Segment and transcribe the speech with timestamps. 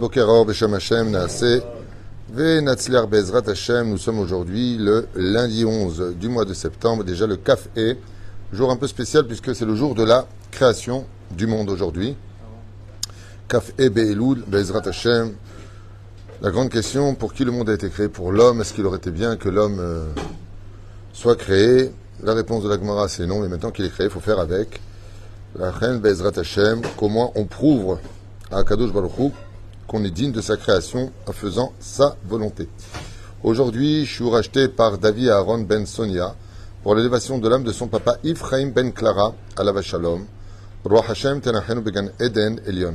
[0.00, 0.08] Nous
[3.98, 7.96] sommes aujourd'hui le lundi 11 du mois de septembre, déjà le Kaf E,
[8.50, 12.16] jour un peu spécial puisque c'est le jour de la création du monde aujourd'hui.
[13.46, 15.34] Kaf E Be'elul Bezrat Hashem.
[16.40, 18.08] La grande question, pour qui le monde a été créé?
[18.08, 20.06] Pour l'homme, est-ce qu'il aurait été bien que l'homme euh,
[21.12, 21.92] soit créé?
[22.22, 24.38] La réponse de la Gemara c'est non, mais maintenant qu'il est créé, il faut faire
[24.38, 24.80] avec.
[25.58, 27.98] La reine Bezrat Hashem, comment on prouve
[28.50, 29.32] à Kadosh Baruch
[29.90, 32.68] qu'on est digne de sa création en faisant sa volonté.
[33.42, 36.36] Aujourd'hui, je suis racheté par David Aaron Ben Sonia
[36.84, 40.26] pour l'élévation de l'âme de son papa Ephraim Ben Clara à la Shalom,
[40.84, 42.94] Roi Hashem Tenachenu Began Eden Elion,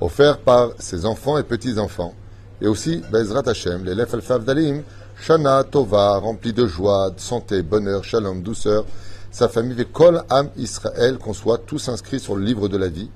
[0.00, 2.14] offert par ses enfants et petits-enfants,
[2.60, 4.84] et aussi Bezrat Hashem, l'élève Alfav Dalim,
[5.20, 8.84] Shana Tova, rempli de joie, de santé, bonheur, shalom, douceur,
[9.32, 13.10] sa famille, Kol Am Israël, qu'on soit tous inscrits sur le livre de la vie,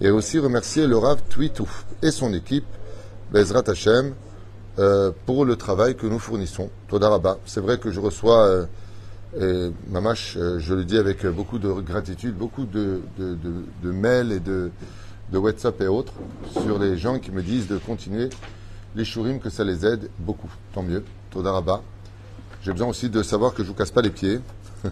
[0.00, 1.68] et aussi remercier le Rav Twitou
[2.02, 2.64] et son équipe,
[3.32, 4.14] Bezrat Hashem,
[4.78, 6.70] euh, pour le travail que nous fournissons.
[6.88, 7.38] Todaraba.
[7.44, 8.66] C'est vrai que je reçois, euh,
[9.38, 13.02] et Mamash, euh, je le dis avec beaucoup de gratitude, beaucoup de,
[13.82, 14.70] mails et de,
[15.32, 16.14] WhatsApp et autres
[16.50, 18.30] sur les gens qui me disent de continuer
[18.96, 20.50] les shurim, que ça les aide beaucoup.
[20.72, 21.04] Tant mieux.
[21.30, 21.82] Todaraba.
[22.62, 24.40] J'ai besoin aussi de savoir que je vous casse pas les pieds,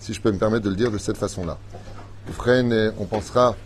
[0.00, 1.58] si je peux me permettre de le dire de cette façon-là.
[2.98, 3.56] on pensera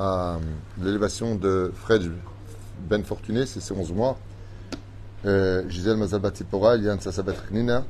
[0.00, 0.38] à
[0.82, 2.10] l'élévation de Fred
[2.88, 4.18] Ben Fortuné, c'est ses 11 mois.
[5.26, 7.84] Euh, Gisèle Mazal Batipora, Eliane Sassabet Nina,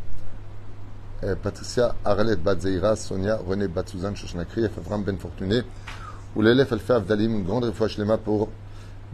[1.23, 5.63] euh, Patricia Arlet Batzeira, Sonia René Batzuzan Shoshnakri, Avram Ben Fortuné,
[6.35, 8.49] ou l'élève Alfa Avdalim, une grande fois Shlema pour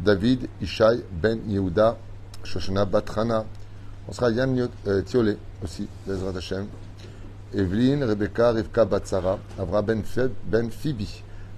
[0.02, 1.98] David Ishai Ben Yehuda,
[2.44, 3.44] Shoshana Batrana.
[4.08, 5.02] On sera Yann euh,
[5.62, 6.66] aussi, Bezrat Hashem.
[7.52, 10.02] Evelyne, Rebecca, Rivka Batsara, Avra Ben,
[10.46, 11.25] ben Phoebe.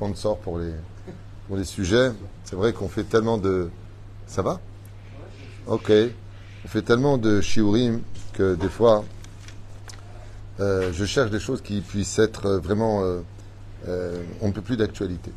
[0.00, 0.72] sponsor pour les,
[1.46, 2.10] pour les sujets.
[2.44, 3.68] C'est vrai qu'on fait tellement de.
[4.26, 4.58] Ça va?
[5.66, 5.92] Ok.
[6.64, 8.00] On fait tellement de shiurim
[8.32, 9.04] que des fois,
[10.58, 13.02] euh, je cherche des choses qui puissent être vraiment.
[13.02, 13.20] Euh,
[13.88, 15.32] euh, on ne peut plus d'actualité.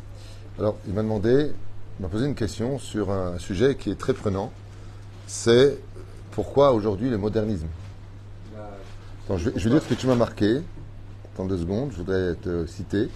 [0.60, 1.52] Alors, il m'a demandé,
[2.00, 4.52] il m'a posé une question sur un sujet qui est très prenant.
[5.28, 5.78] C'est
[6.32, 7.68] pourquoi aujourd'hui le modernisme?
[9.30, 10.62] Je, vais, je vais dire ce que tu m'as marqué.
[11.38, 13.10] Dans deux secondes, je voudrais te citer.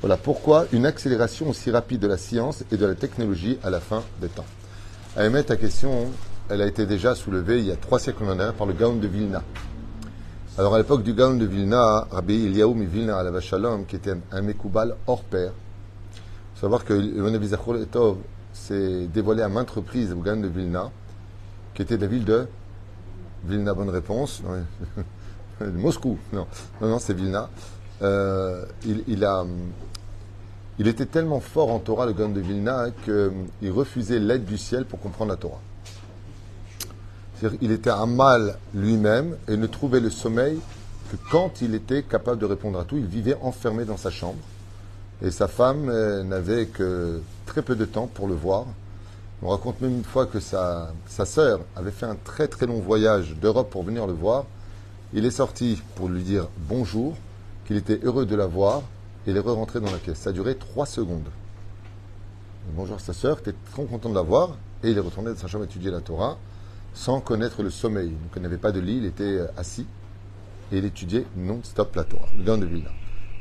[0.00, 3.80] Voilà pourquoi une accélération aussi rapide de la science et de la technologie à la
[3.80, 4.44] fin des temps.
[5.16, 6.06] Ahmed, ta question,
[6.48, 8.94] elle a été déjà soulevée il y a trois siècles en arrière par le Gaon
[8.94, 9.42] de Vilna.
[10.56, 14.40] Alors à l'époque du Gaon de Vilna, Rabbi Eliyahu Vilna à Shalom, qui était un
[14.40, 15.50] Mekoubal hors pair,
[16.54, 18.18] faut savoir que le Etov
[18.52, 20.92] s'est dévoilé à maintes reprises au Gaon de Vilna,
[21.74, 22.46] qui était la ville de
[23.44, 24.42] Vilna, bonne réponse.
[25.60, 26.46] Moscou, non,
[26.80, 27.50] non, non c'est Vilna.
[28.02, 34.58] Euh, il, était tellement fort en Torah, le Gaon de Vilna, qu'il refusait l'aide du
[34.58, 35.60] ciel pour comprendre la Torah.
[37.60, 40.58] Il était un mal lui-même et ne trouvait le sommeil
[41.10, 42.96] que quand il était capable de répondre à tout.
[42.96, 44.38] Il vivait enfermé dans sa chambre
[45.22, 48.66] et sa femme euh, n'avait que très peu de temps pour le voir.
[49.42, 52.80] On raconte même une fois que sa, sa sœur avait fait un très très long
[52.80, 54.46] voyage d'Europe pour venir le voir.
[55.12, 57.14] Il est sorti pour lui dire bonjour,
[57.68, 58.82] qu'il était heureux de la voir
[59.26, 60.20] il est re-rentré dans la pièce.
[60.20, 61.28] Ça a duré trois secondes.
[62.72, 65.48] Bonjour sa sœur, était trop content de la voir, et il est retourné dans sa
[65.48, 66.38] chambre étudier la Torah
[66.94, 68.08] sans connaître le sommeil.
[68.08, 69.86] Donc il n'avait pas de lit, il était euh, assis
[70.72, 72.88] et il étudiait non-stop la Torah, le de Vilna.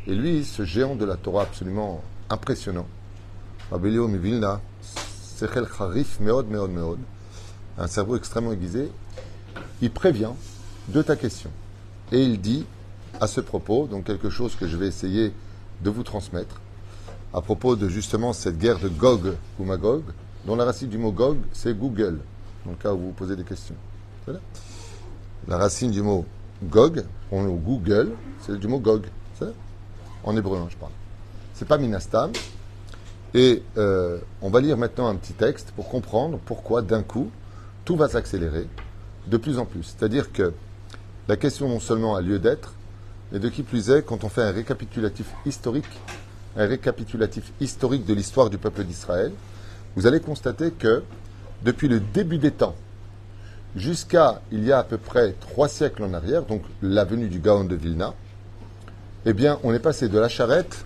[0.07, 2.87] Et lui, ce géant de la Torah absolument impressionnant,
[3.71, 6.99] Rabelio Vilna, Sechel Charif, Meod, Meod, Meod,
[7.77, 8.91] un cerveau extrêmement aiguisé,
[9.81, 10.33] il prévient
[10.89, 11.49] de ta question.
[12.11, 12.65] Et il dit
[13.19, 15.33] à ce propos, donc quelque chose que je vais essayer
[15.83, 16.61] de vous transmettre
[17.33, 20.03] à propos de justement cette guerre de Gog ou Magog,
[20.45, 22.19] dont la racine du mot Gog, c'est Google,
[22.65, 23.75] dans le cas où vous vous posez des questions.
[25.47, 26.25] La racine du mot
[26.63, 28.11] Gog, on Google,
[28.41, 29.03] c'est du mot Gog.
[30.23, 30.91] En hébreu, hein, je parle.
[31.53, 32.31] C'est pas Minastam.
[33.33, 37.29] Et euh, on va lire maintenant un petit texte pour comprendre pourquoi d'un coup
[37.85, 38.67] tout va s'accélérer
[39.27, 39.83] de plus en plus.
[39.83, 40.53] C'est-à-dire que
[41.27, 42.73] la question non seulement a lieu d'être,
[43.33, 45.85] et de qui plus est, quand on fait un récapitulatif historique,
[46.55, 49.31] un récapitulatif historique de l'histoire du peuple d'Israël,
[49.95, 51.03] vous allez constater que
[51.63, 52.75] depuis le début des temps
[53.75, 57.39] jusqu'à il y a à peu près trois siècles en arrière, donc la venue du
[57.39, 58.13] Gaon de Vilna,
[59.25, 60.85] eh bien, on est passé de la charrette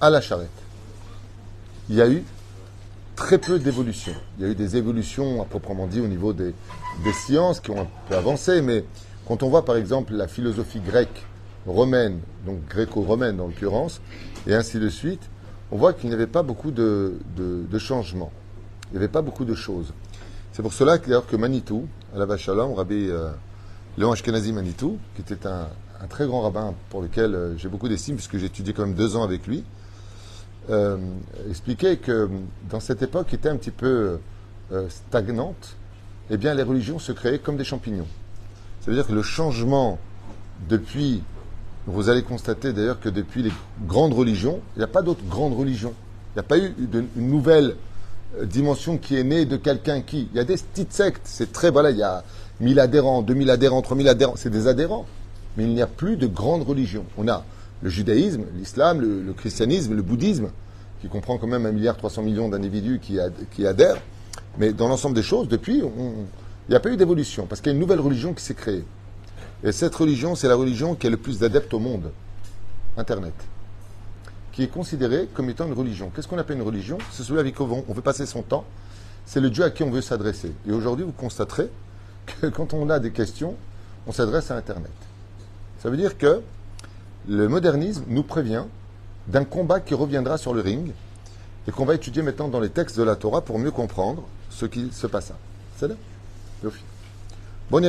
[0.00, 0.50] à la charrette.
[1.88, 2.24] Il y a eu
[3.14, 4.14] très peu d'évolutions.
[4.38, 6.54] Il y a eu des évolutions à proprement dit au niveau des,
[7.04, 8.84] des sciences qui ont un peu avancé, mais
[9.26, 11.24] quand on voit par exemple la philosophie grecque,
[11.66, 14.00] romaine, donc gréco-romaine en l'occurrence,
[14.46, 15.22] et ainsi de suite,
[15.70, 18.32] on voit qu'il n'y avait pas beaucoup de, de, changements.
[18.90, 19.92] Il n'y avait pas beaucoup de choses.
[20.52, 23.30] C'est pour cela que, que Manitou, à la Vachalom, Rabbi euh,
[23.98, 25.68] Léon Ashkenazi Manitou, qui était un,
[26.00, 28.94] un, très grand rabbin pour lequel euh, j'ai beaucoup d'estime, puisque j'ai étudié quand même
[28.94, 29.64] deux ans avec lui,
[30.68, 30.98] euh,
[31.48, 32.28] expliquait que
[32.68, 34.18] dans cette époque qui était un petit peu
[34.72, 35.76] euh, stagnante,
[36.28, 38.08] eh bien les religions se créaient comme des champignons.
[38.80, 39.98] Ça veut dire que le changement
[40.68, 41.22] depuis,
[41.86, 43.52] vous allez constater d'ailleurs que depuis les
[43.86, 45.94] grandes religions, il n'y a pas d'autres grandes religions.
[46.34, 47.76] Il n'y a pas eu de, une nouvelle
[48.38, 50.28] euh, dimension qui est née de quelqu'un qui.
[50.32, 52.24] Il y a des petites sectes, c'est très, voilà, il y a
[52.60, 55.06] 1000 adhérents, 2000 adhérents, 3000 adhérents, c'est des adhérents.
[55.56, 57.04] Mais il n'y a plus de grandes religions.
[57.16, 57.44] On a
[57.82, 60.50] le judaïsme, l'islam, le, christianisme, le bouddhisme,
[61.00, 64.02] qui comprend quand même un milliard 300 millions d'individus qui, adhèrent.
[64.58, 67.74] Mais dans l'ensemble des choses, depuis, il n'y a pas eu d'évolution, parce qu'il y
[67.74, 68.84] a une nouvelle religion qui s'est créée.
[69.64, 72.10] Et cette religion, c'est la religion qui a le plus d'adeptes au monde,
[72.96, 73.34] Internet,
[74.52, 76.10] qui est considérée comme étant une religion.
[76.14, 76.98] Qu'est-ce qu'on appelle une religion?
[77.10, 78.64] C'est celui avec qui on veut passer son temps,
[79.24, 80.52] c'est le Dieu à qui on veut s'adresser.
[80.68, 81.68] Et aujourd'hui, vous constaterez
[82.26, 83.56] que quand on a des questions,
[84.06, 84.92] on s'adresse à Internet.
[85.80, 86.42] Ça veut dire que
[87.28, 88.64] le modernisme nous prévient
[89.26, 90.92] d'un combat qui reviendra sur le ring
[91.66, 94.66] et qu'on va étudier maintenant dans les textes de la Torah pour mieux comprendre ce
[94.66, 95.34] qui se passa.
[95.78, 95.94] C'est là?
[97.70, 97.82] Bon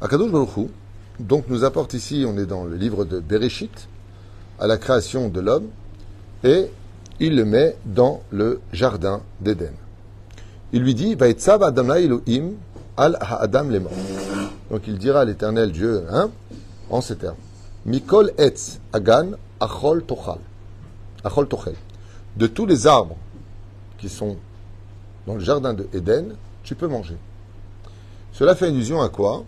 [0.00, 0.70] Akadosh Baruch
[1.18, 3.88] donc nous apporte ici, on est dans le livre de Bereshit,
[4.58, 5.68] à la création de l'homme,
[6.42, 6.70] et
[7.18, 9.74] il le met dans le jardin d'Éden.
[10.72, 13.18] Il lui dit, Adam al.
[14.70, 16.30] Donc il dira à l'éternel Dieu, hein,
[16.88, 17.36] en ces termes,
[17.84, 20.38] Mikol etz agan achol tochal.
[21.24, 21.74] Achol tochel.
[22.36, 23.16] De tous les arbres
[23.98, 24.36] qui sont
[25.26, 27.16] dans le jardin de Éden, tu peux manger.
[28.32, 29.44] Cela fait allusion à quoi?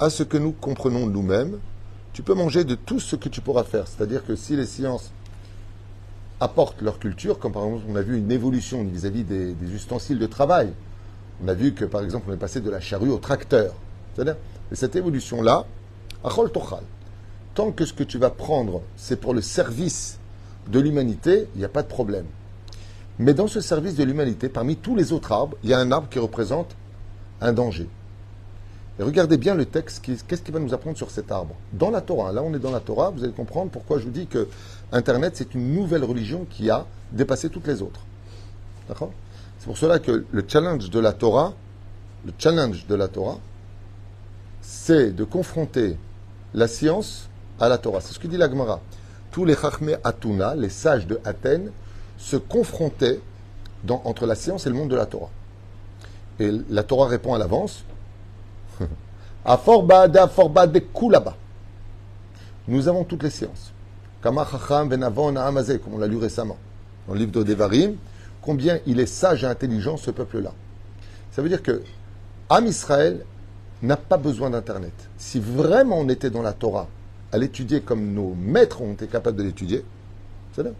[0.00, 1.58] À ce que nous comprenons nous-mêmes.
[2.12, 3.86] Tu peux manger de tout ce que tu pourras faire.
[3.86, 5.12] C'est-à-dire que si les sciences
[6.40, 10.26] apportent leur culture, comme par exemple on a vu une évolution vis-à-vis des, ustensiles de
[10.26, 10.72] travail,
[11.42, 13.74] on a vu que par exemple on est passé de la charrue au tracteur.
[14.14, 14.36] C'est-à-dire,
[14.72, 15.64] cette évolution-là,
[16.24, 16.82] achol tochal.
[17.54, 20.18] Tant que ce que tu vas prendre, c'est pour le service
[20.68, 22.26] de l'humanité, il n'y a pas de problème.
[23.20, 25.92] Mais dans ce service de l'humanité, parmi tous les autres arbres, il y a un
[25.92, 26.74] arbre qui représente
[27.40, 27.88] un danger.
[28.98, 32.00] Et regardez bien le texte, qu'est-ce qu'il va nous apprendre sur cet arbre Dans la
[32.00, 34.48] Torah, là on est dans la Torah, vous allez comprendre pourquoi je vous dis que
[34.92, 38.00] Internet c'est une nouvelle religion qui a dépassé toutes les autres.
[38.88, 39.10] D'accord?
[39.58, 41.54] C'est pour cela que le challenge de la Torah,
[42.24, 43.38] le challenge de la Torah,
[44.60, 45.96] c'est de confronter
[46.54, 48.00] la science à la Torah.
[48.00, 48.80] C'est ce que dit la Gemara.
[49.30, 51.70] Tous les Chachmé Atuna, les sages de Athènes,
[52.16, 53.20] se confronter
[53.88, 55.30] entre la science et le monde de la Torah.
[56.38, 57.84] Et la Torah répond à l'avance.
[62.68, 63.72] Nous avons toutes les sciences.
[64.22, 66.56] Comme on l'a lu récemment
[67.06, 67.96] dans le livre de Devarim,
[68.40, 70.52] combien il est sage et intelligent ce peuple-là.
[71.32, 71.82] Ça veut dire que
[72.48, 73.24] Am Israël
[73.82, 74.92] n'a pas besoin d'Internet.
[75.18, 76.88] Si vraiment on était dans la Torah
[77.32, 79.84] à l'étudier comme nos maîtres ont été capables de l'étudier,
[80.54, 80.70] c'est là.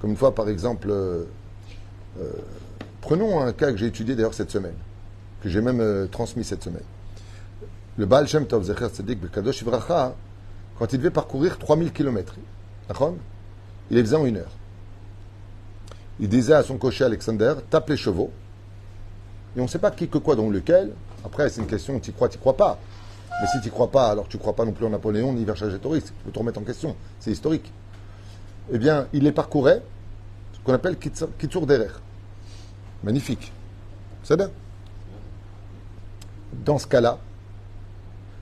[0.00, 1.24] Comme une fois, par exemple, euh,
[2.18, 2.30] euh,
[3.02, 4.74] prenons un cas que j'ai étudié d'ailleurs cette semaine,
[5.42, 6.82] que j'ai même euh, transmis cette semaine.
[7.96, 10.14] Le Baal Shem Tov Zecher Tzedek Bekadosh Ivracha,
[10.78, 12.34] quand il devait parcourir 3000 km,
[13.90, 14.52] il les faisait en une heure.
[16.18, 18.30] Il disait à son cocher Alexander, tape les chevaux,
[19.56, 20.92] et on ne sait pas qui que quoi dans lequel.
[21.24, 22.78] Après, c'est une question, tu crois, tu crois pas.
[23.40, 26.04] Mais si tu crois pas, alors tu crois pas non plus en Napoléon ni Vercingétorix.
[26.04, 26.96] Tu peux te remettre en question.
[27.18, 27.72] C'est historique
[28.72, 29.82] eh bien, il les parcourait,
[30.52, 31.90] ce qu'on appelle Kitsur Derer.
[33.02, 33.52] Magnifique.
[34.22, 34.50] C'est bien.
[36.64, 37.18] Dans ce cas-là,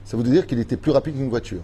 [0.09, 1.61] ça veut dire qu'il était plus rapide qu'une voiture.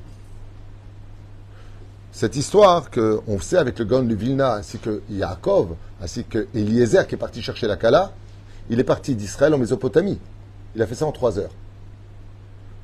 [2.12, 7.06] Cette histoire qu'on sait avec le Gaon de Vilna, ainsi que Yaakov, ainsi que Eliezer
[7.06, 8.12] qui est parti chercher la Kala,
[8.68, 10.18] il est parti d'Israël en Mésopotamie.
[10.76, 11.52] Il a fait ça en trois heures.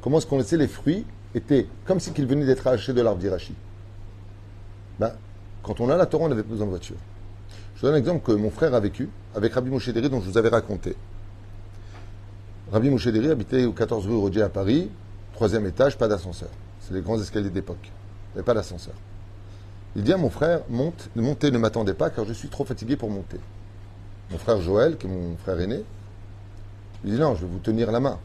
[0.01, 3.21] Comment est-ce qu'on sait les fruits étaient comme si qu'ils venaient d'être arrachés de l'arbre
[3.21, 3.53] d'Irachi?
[4.99, 5.13] Ben,
[5.63, 6.97] quand on a la Torah, on n'avait pas besoin de voiture.
[7.75, 10.31] Je vous donne un exemple que mon frère a vécu avec Rabbi Moshe dont je
[10.31, 10.97] vous avais raconté.
[12.73, 14.89] Rabbi Moshe habitait au 14 rue Rodier à Paris,
[15.41, 16.51] troisième étage, pas d'ascenseur.
[16.83, 17.79] C'est les grands escaliers d'époque.
[17.83, 18.93] Il n'y avait pas d'ascenseur.
[19.97, 22.95] Il dit à mon frère, monte, monter ne m'attendez pas car je suis trop fatigué
[22.95, 23.39] pour monter.
[24.31, 25.83] mon frère Joël, qui est mon frère aîné,
[27.07, 28.19] il dit non, je vais vous tenir la main.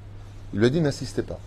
[0.52, 1.40] Il lui a dit n'insistez pas.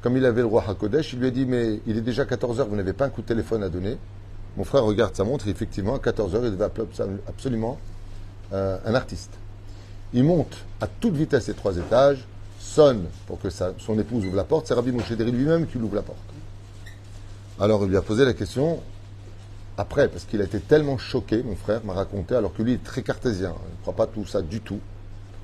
[0.00, 2.66] Comme il avait le roi Hakodesh, il lui a dit mais il est déjà 14h,
[2.66, 3.98] vous n'avez pas un coup de téléphone à donner.
[4.56, 6.88] Mon frère regarde sa montre effectivement, à 14h, il devait appeler
[7.28, 7.78] absolument
[8.52, 9.30] euh, un artiste.
[10.12, 12.26] Il monte à toute vitesse les trois étages,
[12.72, 14.66] sonne pour que son épouse ouvre la porte.
[14.66, 16.18] C'est Rabbi Moshe lui-même qui ouvre la porte.
[17.60, 18.80] Alors il lui a posé la question
[19.76, 22.84] après, parce qu'il a été tellement choqué, mon frère m'a raconté, alors que lui est
[22.84, 24.80] très cartésien, il ne croit pas tout ça du tout.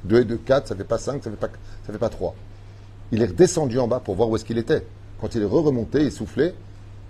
[0.04, 1.52] 2 et 2, 4, ça ne fait pas 5, ça ne fait, pas,
[1.86, 2.34] ça fait pas 3.
[3.10, 4.86] Il est redescendu en bas pour voir où est-ce qu'il était.
[5.20, 6.54] Quand il est re-remonté, essoufflé,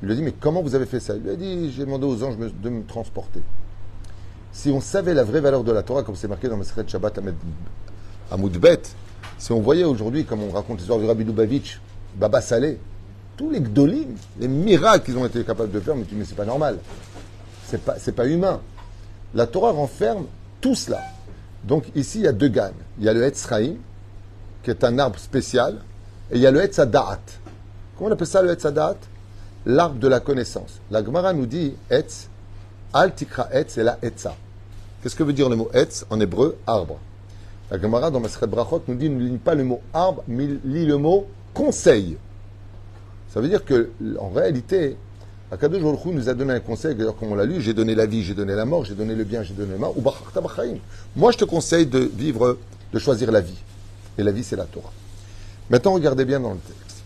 [0.00, 1.16] il lui a dit, mais comment vous avez fait ça?
[1.16, 3.40] Il lui a dit, j'ai demandé aux anges de me transporter.
[4.52, 7.20] Si on savait la vraie valeur de la Torah, comme c'est marqué dans Maseret Shabbat
[8.30, 8.82] à Moudbet,
[9.38, 11.80] si on voyait aujourd'hui, comme on raconte l'histoire du Rabbi Lubavitch,
[12.16, 12.78] Baba Saleh,
[13.36, 14.08] tous les gdolim,
[14.40, 16.78] les miracles qu'ils ont été capables de faire, mais tu mais c'est pas normal.
[17.66, 18.60] C'est pas, pas humain.
[19.34, 20.26] La Torah renferme
[20.60, 21.00] tout cela.
[21.64, 22.72] Donc ici, il y a deux gannes.
[22.98, 23.76] Il y a le Etzraïm,
[24.64, 25.78] qui est un arbre spécial,
[26.32, 27.20] et il y a le Etzadat.
[27.96, 28.96] Comment on appelle ça le Etzadat
[29.66, 30.80] L'arbre de la connaissance.
[30.90, 32.28] La Gemara nous dit Etz,
[32.92, 34.34] Al Tikra Etz et la Etza.
[35.02, 36.56] Qu'est-ce que veut dire le mot Etz en hébreu?
[36.66, 36.98] Arbre.
[37.70, 40.86] La Gemara dans Masret Brachot nous dit ne lit pas le mot arbre, mais lit
[40.86, 42.16] le mot conseil.
[43.28, 44.96] Ça veut dire que, en réalité,
[45.50, 48.06] Akadosh Baruch nous a donné un conseil, d'ailleurs, comme on l'a lu, j'ai donné la
[48.06, 50.02] vie, j'ai donné la mort, j'ai donné le bien, j'ai donné le mal, ou
[51.16, 52.56] Moi, je te conseille de vivre,
[52.92, 53.58] de choisir la vie.
[54.16, 54.92] Et la vie, c'est la Torah.
[55.70, 57.02] Maintenant, regardez bien dans le texte.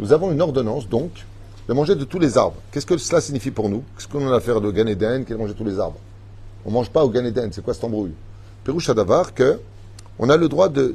[0.00, 1.10] Nous avons une ordonnance, donc,
[1.68, 2.56] de manger de tous les arbres.
[2.70, 3.82] Qu'est-ce que cela signifie pour nous?
[3.96, 5.98] Qu'est-ce qu'on a à faire de Gan Eden qui est de tous les arbres?
[6.64, 8.14] On ne mange pas au Gan Eden, c'est quoi cette embrouille?
[8.64, 9.60] Pérouche Adavar que
[10.18, 10.94] on a le droit de,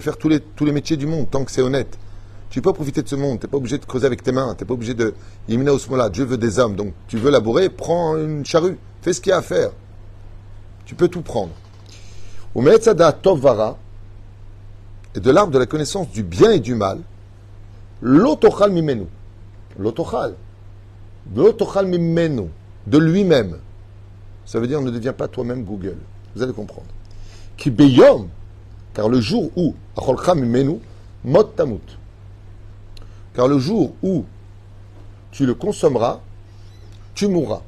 [0.00, 1.98] faire tous les, tous les métiers du monde tant que c'est honnête.
[2.50, 4.54] Tu peux profiter de ce monde, tu n'es pas obligé de creuser avec tes mains,
[4.54, 5.14] tu n'es pas obligé de.
[5.48, 9.22] Imina Osmola, Dieu veut des hommes, donc tu veux labourer, prends une charrue, fais ce
[9.22, 9.70] qu'il y a à faire.
[10.84, 11.52] Tu peux tout prendre.
[13.22, 13.78] Tovara,
[15.14, 16.98] et de l'arbre de la connaissance du bien et du mal,
[18.02, 19.06] l'otochal mimenu.
[19.78, 20.34] L'otochal.
[21.34, 22.48] L'otochal mimenu.
[22.86, 23.58] De lui-même.
[24.44, 25.96] Ça veut dire ne deviens pas toi-même Google.
[26.34, 26.88] Vous allez comprendre.
[27.56, 28.28] Qui beyom,
[28.94, 29.74] car le jour où,
[30.34, 30.80] mimenu,
[31.24, 31.80] mot tamut.
[33.34, 34.24] Car le jour où
[35.30, 36.20] tu le consommeras,
[37.14, 37.62] tu mourras.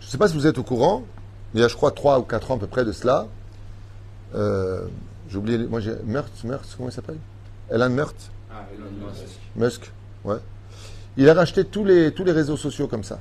[0.00, 1.04] Je ne sais pas si vous êtes au courant,
[1.54, 3.26] il y a, je crois, 3 ou 4 ans à peu près de cela.
[4.34, 4.86] Euh,
[5.28, 5.94] j'ai oublié, moi j'ai.
[6.04, 7.18] Mertz, Mertz, comment il s'appelle?
[7.70, 9.38] Elon Mertz Ah, Elon Musk.
[9.56, 9.92] Musk,
[10.24, 10.38] ouais.
[11.16, 13.20] Il a racheté tous les, tous les réseaux sociaux comme ça.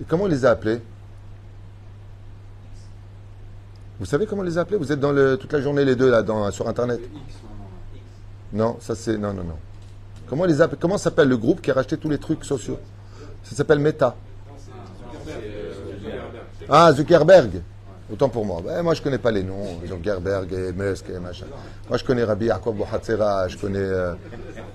[0.00, 0.80] Et comment il les a appelés?
[4.00, 4.78] Vous savez comment les a appelés?
[4.78, 7.00] Vous êtes dans le, toute la journée les deux là dans, sur Internet?
[8.52, 9.18] Non, ça c'est.
[9.18, 9.56] Non, non, non.
[10.28, 12.78] Comment, les comment s'appelle le groupe qui a racheté tous les trucs sociaux?
[13.42, 14.16] Ça s'appelle Meta.
[16.68, 17.60] Ah, Zuckerberg.
[18.12, 18.60] Autant pour moi.
[18.62, 19.80] Ben, moi, je ne connais pas les noms.
[19.86, 21.46] Zuckerberg et Musk et machin.
[21.88, 23.48] Moi, je connais Rabbi Yaakov Bouhatzera.
[23.48, 23.78] Je connais.
[23.78, 24.14] Euh,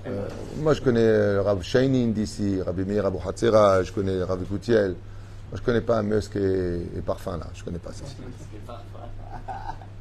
[0.06, 4.90] euh, moi, je connais Rabbi Shainin d'ici, Rabbi Meir Abu je connais Rabbi Goutiel.
[4.90, 7.46] Moi, je ne connais pas Musk et, et, Parfum, là.
[7.54, 8.04] Je ne connais pas ça.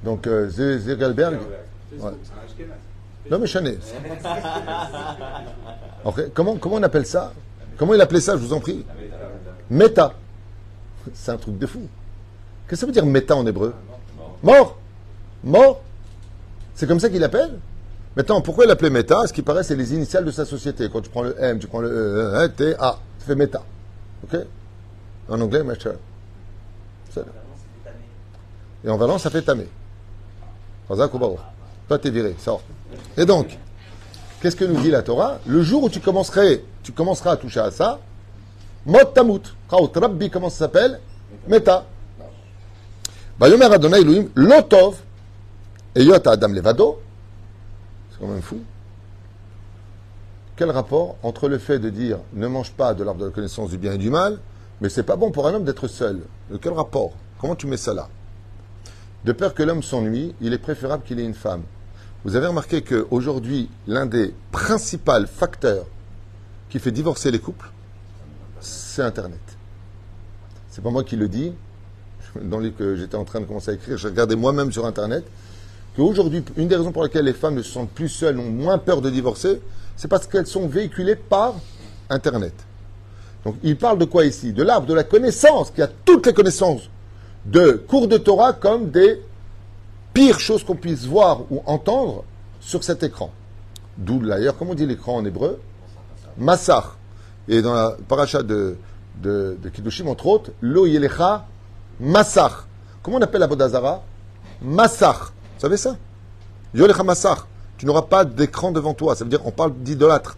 [0.03, 1.37] Donc, euh, Zuckerberg.
[1.99, 2.11] Ouais.
[3.29, 3.59] Non, mais je
[6.33, 7.31] comment, comment on appelle ça?
[7.77, 8.83] Comment il appelait ça, je vous en prie?
[9.69, 10.13] Méta.
[11.13, 11.87] C'est un truc de fou.
[12.69, 13.73] Qu'est-ce que ça veut dire méta en hébreu
[14.43, 14.77] Mort
[15.43, 15.81] Mort
[16.75, 17.57] C'est comme ça qu'il appelle
[18.15, 20.87] Maintenant, pourquoi il appelait méta Ce qui paraît, c'est les initiales de sa société.
[20.91, 23.63] Quand tu prends le M, tu prends le E, T, A, tu fais méta.
[24.23, 24.39] Ok
[25.29, 25.93] En anglais, master.
[28.83, 29.67] Et en Valence, ça fait tamé.
[30.87, 32.61] Toi, t'es viré, sors.
[33.17, 33.57] Et donc,
[34.41, 37.61] qu'est-ce que nous dit la Torah Le jour où tu commencerais, tu commenceras à toucher
[37.61, 37.99] à ça,
[38.85, 39.41] Mot Tamut.
[39.69, 40.99] Rabbi, comment ça s'appelle
[41.47, 41.85] Meta.
[43.39, 44.97] Bayomer Adonai Elohim, Lotov,
[45.95, 46.99] et Yot Adam Levado.
[48.11, 48.59] C'est quand même fou.
[50.57, 53.69] Quel rapport entre le fait de dire ne mange pas de l'arbre de la connaissance
[53.69, 54.39] du bien et du mal,
[54.81, 56.19] mais c'est pas bon pour un homme d'être seul
[56.61, 57.13] Quel rapport?
[57.39, 58.09] Comment tu mets ça là?
[59.23, 61.63] De peur que l'homme s'ennuie, il est préférable qu'il ait une femme.
[62.25, 65.85] Vous avez remarqué qu'aujourd'hui, l'un des principaux facteurs
[66.69, 67.71] qui fait divorcer les couples,
[68.59, 69.39] c'est Internet.
[70.69, 71.53] C'est pas moi qui le dis.
[72.41, 74.85] Dans le livre que j'étais en train de commencer à écrire, j'ai regardé moi-même sur
[74.85, 75.23] Internet
[75.95, 78.77] qu'aujourd'hui, une des raisons pour lesquelles les femmes ne se sentent plus seules, ont moins
[78.77, 79.61] peur de divorcer,
[79.97, 81.55] c'est parce qu'elles sont véhiculées par
[82.09, 82.53] Internet.
[83.43, 84.53] Donc, il parle de quoi ici?
[84.53, 86.89] De l'arbre de la connaissance, qui a toutes les connaissances
[87.45, 89.21] de cours de Torah comme des
[90.13, 92.23] pires choses qu'on puisse voir ou entendre
[92.59, 93.31] sur cet écran.
[93.97, 95.59] D'où d'ailleurs, comment on dit l'écran en hébreu
[96.37, 96.97] Massar.
[97.47, 98.77] Et dans la paracha de,
[99.21, 101.47] de, de Kiddushim, entre autres, Lo Yelecha
[101.99, 102.65] Massach.
[103.03, 104.03] Comment on appelle la Bodazara
[104.61, 105.31] Massach.
[105.55, 105.97] Vous savez ça
[106.73, 107.39] Yolecha Massach.
[107.77, 109.15] Tu n'auras pas d'écran devant toi.
[109.15, 110.37] Ça veut dire on parle d'idolâtre.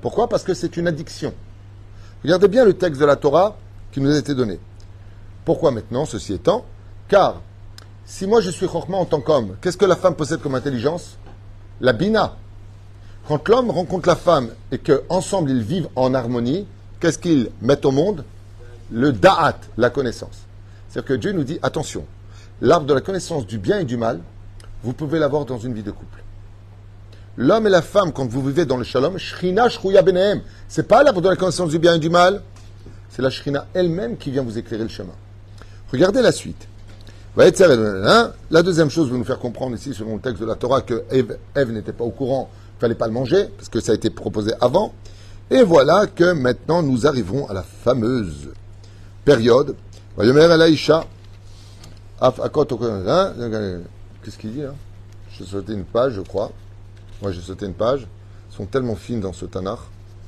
[0.00, 0.28] Pourquoi?
[0.28, 1.32] Parce que c'est une addiction.
[2.22, 3.56] Regardez bien le texte de la Torah
[3.92, 4.58] qui nous a été donné.
[5.44, 6.64] Pourquoi maintenant, ceci étant
[7.08, 7.40] Car
[8.04, 11.16] si moi je suis Chorma en tant qu'homme, qu'est-ce que la femme possède comme intelligence?
[11.80, 12.36] La bina.
[13.28, 16.66] Quand l'homme rencontre la femme et qu'ensemble ils vivent en harmonie,
[17.00, 18.24] qu'est-ce qu'ils mettent au monde?
[18.90, 20.45] Le da'at, la connaissance.
[20.88, 22.04] C'est-à-dire que Dieu nous dit attention,
[22.60, 24.20] l'arbre de la connaissance du bien et du mal,
[24.82, 26.22] vous pouvez l'avoir dans une vie de couple.
[27.36, 30.40] L'homme et la femme, quand vous vivez dans le shalom, shrina shruya benehem.
[30.68, 32.42] C'est pas l'arbre de la connaissance du bien et du mal,
[33.10, 35.12] c'est la shrina elle-même qui vient vous éclairer le chemin.
[35.92, 36.68] Regardez la suite.
[37.36, 41.04] La deuxième chose, vous nous faire comprendre ici, selon le texte de la Torah, que
[41.10, 41.36] Ève,
[41.70, 44.52] n'était pas au courant, il fallait pas le manger, parce que ça a été proposé
[44.62, 44.94] avant.
[45.50, 48.48] Et voilà que maintenant nous arrivons à la fameuse
[49.26, 49.76] période.
[54.23, 54.73] Qu'est-ce qu'il dit là
[55.37, 56.51] J'ai sauté une page, je crois.
[57.21, 58.07] Moi, j'ai sauté une page.
[58.51, 59.79] Ils sont tellement fines dans ce Tanakh.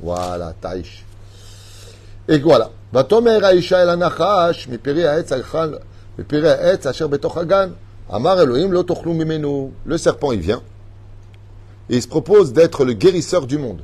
[0.02, 1.06] Voilà, Taïch.
[2.28, 2.70] Et voilà.
[2.94, 5.74] ותאמר האישה אל הנחש, מפרי העץ אכל,
[6.20, 7.70] מפרי העץ אשר בתוך הגן.
[8.16, 9.72] אמר אלוהים לא תאכלו ממנו.
[9.86, 10.62] Le serpent, il vient.
[11.90, 13.82] Et il se propose d'être le guérisseur du monde.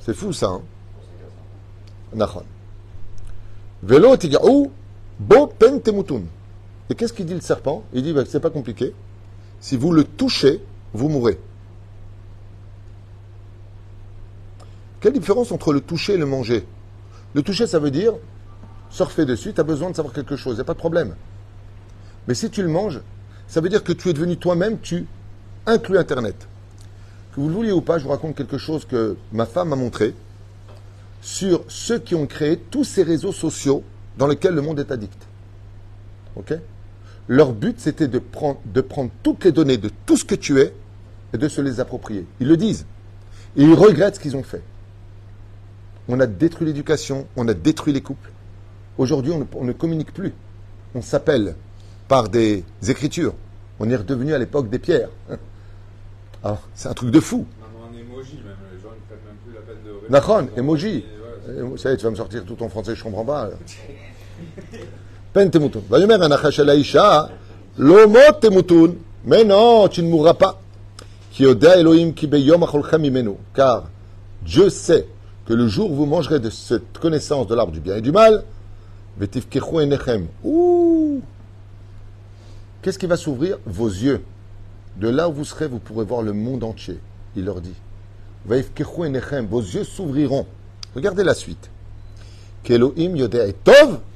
[0.00, 0.62] C'est fou ça, hein
[2.14, 2.44] Nachon.
[3.83, 4.71] Velo tigaou,
[5.19, 6.23] bo pen temutun.
[6.89, 7.83] Et qu'est-ce qu'il dit le serpent?
[7.93, 8.93] Il dit, bah, c'est pas compliqué.
[9.59, 10.61] Si vous le touchez,
[10.93, 11.39] vous mourrez.
[14.99, 16.65] Quelle différence entre le toucher et le manger?
[17.33, 18.13] Le toucher, ça veut dire
[18.89, 21.15] surfer dessus, tu as besoin de savoir quelque chose, il n'y a pas de problème.
[22.27, 23.01] Mais si tu le manges,
[23.47, 25.05] ça veut dire que tu es devenu toi-même, tu
[25.67, 26.47] inclus Internet.
[27.33, 29.75] Que vous le vouliez ou pas, je vous raconte quelque chose que ma femme m'a
[29.75, 30.15] montré
[31.21, 33.83] sur ceux qui ont créé tous ces réseaux sociaux
[34.17, 35.27] dans lesquels le monde est addict.
[36.35, 36.53] Ok?
[37.27, 40.59] Leur but, c'était de prendre, de prendre toutes les données de tout ce que tu
[40.59, 40.73] es
[41.33, 42.25] et de se les approprier.
[42.39, 42.85] Ils le disent.
[43.55, 44.63] Et ils regrettent ce qu'ils ont fait.
[46.07, 48.31] On a détruit l'éducation, on a détruit les couples.
[48.97, 50.33] Aujourd'hui, on, ne communique plus.
[50.95, 51.55] On s'appelle
[52.07, 53.35] par des écritures.
[53.79, 55.09] On est redevenu à l'époque des pierres.
[56.43, 57.45] Alors, c'est un truc de fou.
[60.11, 61.05] Un emoji,
[61.53, 63.49] peine ça y est, tu vas me sortir tout en français, je comprends pas.
[65.33, 65.79] Pen temutun.
[69.25, 70.61] Mais non, tu ne mourras pas.
[73.53, 73.89] Car
[74.41, 75.07] Dieu sait
[75.45, 78.11] que le jour où vous mangerez de cette connaissance de l'arbre du bien et du
[78.11, 78.43] mal,
[82.81, 83.57] Qu'est-ce qui va s'ouvrir?
[83.65, 84.21] Vos yeux.
[84.97, 86.99] De là où vous serez, vous pourrez voir le monde entier.
[87.35, 87.75] Il leur dit.
[88.45, 90.45] Vos yeux s'ouvriront.
[90.95, 91.69] Regardez la suite.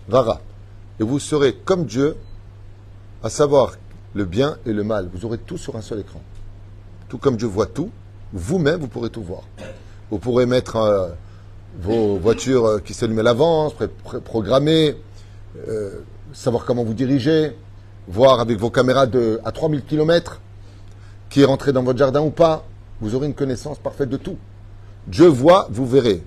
[0.08, 0.42] vara.
[1.00, 2.16] Et vous serez comme Dieu,
[3.24, 3.74] à savoir
[4.14, 5.10] le bien et le mal.
[5.14, 6.22] Vous aurez tout sur un seul écran.
[7.10, 7.90] Tout comme Dieu voit tout,
[8.32, 9.44] vous-même, vous pourrez tout voir.
[10.10, 11.10] Vous pourrez mettre euh,
[11.80, 13.74] vos voitures euh, qui s'allument à l'avance,
[14.24, 14.96] programmer,
[15.68, 16.02] euh,
[16.34, 17.56] savoir comment vous dirigez,
[18.08, 20.42] voir avec vos caméras de, à 3000 km
[21.30, 22.66] qui est rentré dans votre jardin ou pas.
[23.02, 24.38] Vous aurez une connaissance parfaite de tout.
[25.08, 26.24] Dieu voit, vous verrez.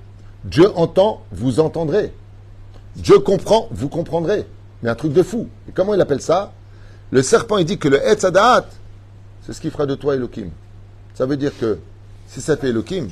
[0.47, 2.13] Dieu entend, vous entendrez.
[2.95, 4.47] Dieu comprend, vous comprendrez.
[4.83, 5.49] Mais un truc de fou.
[5.69, 6.53] Et comment il appelle ça?
[7.11, 8.67] Le serpent, il dit que le Etzadat,
[9.43, 10.51] c'est ce qui fera de toi Elohim.
[11.15, 11.79] Ça veut dire que
[12.29, 13.09] si ça fait Elohim,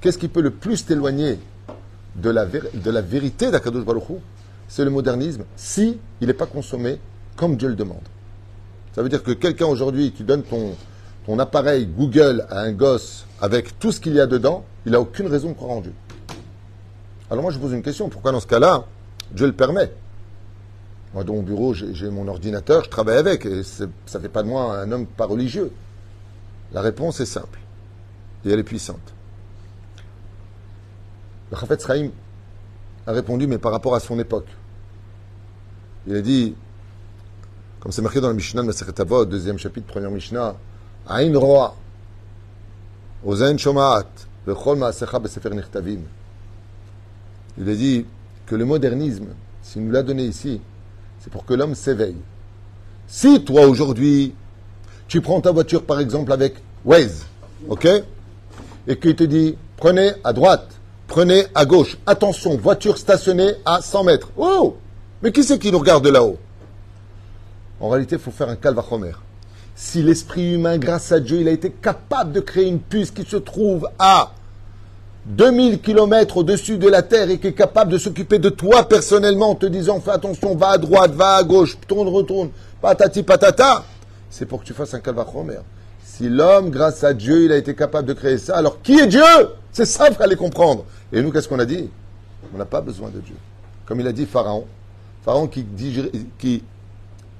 [0.00, 1.38] qu'est-ce qui peut le plus t'éloigner
[2.16, 2.44] de la,
[3.02, 4.04] vérité d'Akadosh Baruch
[4.68, 6.98] C'est le modernisme, si il n'est pas consommé
[7.36, 7.98] comme Dieu le demande.
[8.94, 10.74] Ça veut dire que quelqu'un aujourd'hui qui donne ton,
[11.26, 15.00] ton appareil Google à un gosse avec tout ce qu'il y a dedans, il n'a
[15.00, 15.92] aucune raison de croire en Dieu.
[17.30, 18.84] Alors moi je pose une question, pourquoi dans ce cas-là,
[19.32, 19.92] Dieu le permet?
[21.12, 24.42] Moi dans mon bureau, j'ai mon ordinateur, je travaille avec, et ça ne fait pas
[24.42, 25.70] de moi un homme pas religieux.
[26.72, 27.58] La réponse est simple,
[28.44, 29.12] et elle est puissante.
[31.50, 32.10] Le Chafetz Chaim
[33.06, 34.48] a répondu, mais par rapport à son époque.
[36.06, 36.54] Il a dit,
[37.80, 40.56] comme c'est marqué dans le Mishnah de Masechet Avot, deuxième chapitre, première Mishnah,
[41.06, 41.74] Aïn Roa,
[43.24, 44.08] Ozen Shomaat,
[44.46, 46.00] Vechol Maasecha Besefer Nichtavim.
[47.60, 48.06] Il a dit
[48.46, 49.26] que le modernisme,
[49.62, 50.60] s'il nous l'a donné ici,
[51.20, 52.16] c'est pour que l'homme s'éveille.
[53.06, 54.34] Si toi aujourd'hui,
[55.06, 57.26] tu prends ta voiture par exemple avec Waze,
[57.68, 57.88] ok
[58.86, 61.96] Et qu'il te dit, prenez à droite, Prenez à gauche.
[62.06, 64.28] Attention, voiture stationnée à 100 mètres.
[64.36, 64.76] Oh
[65.22, 66.36] Mais qui c'est qui nous regarde de là-haut?
[67.80, 69.12] En réalité, il faut faire un calvachomer.
[69.74, 73.24] Si l'esprit humain, grâce à Dieu, il a été capable de créer une puce qui
[73.24, 74.32] se trouve à
[75.28, 79.50] 2000 kilomètres au-dessus de la terre et qui est capable de s'occuper de toi personnellement
[79.50, 82.48] en te disant fais attention, va à droite, va à gauche, tourne, retourne,
[82.80, 83.84] patati patata,
[84.30, 85.58] c'est pour que tu fasses un calvachomer.
[86.02, 89.06] Si l'homme, grâce à Dieu, il a été capable de créer ça, alors qui est
[89.06, 89.22] Dieu?
[89.70, 90.84] C'est ça qu'il fallait comprendre.
[91.12, 91.90] Et nous, qu'est-ce qu'on a dit?
[92.54, 93.36] On n'a pas besoin de Dieu.
[93.84, 94.64] Comme il a dit Pharaon,
[95.24, 96.62] Pharaon qui,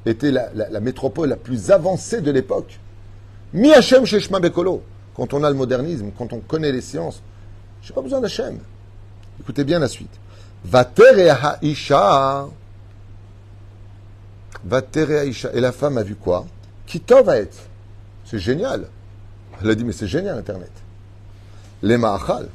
[0.04, 2.78] était la, métropole la plus avancée de l'époque.
[3.54, 4.82] Mi Hachem Sheshma Bekolo.
[5.16, 7.22] Quand on a le modernisme, quand on connaît les sciences,
[7.88, 8.58] je pas besoin d'Hachem.
[9.40, 10.12] Écoutez bien la suite.
[10.62, 11.30] Vater et
[11.62, 12.46] Haisha.
[14.62, 16.44] Vater et la femme a vu quoi?
[16.86, 17.56] Kitov va être?
[18.26, 18.88] C'est génial.
[19.62, 20.70] Elle a dit, mais c'est génial Internet.
[21.82, 22.50] Les ma'achal.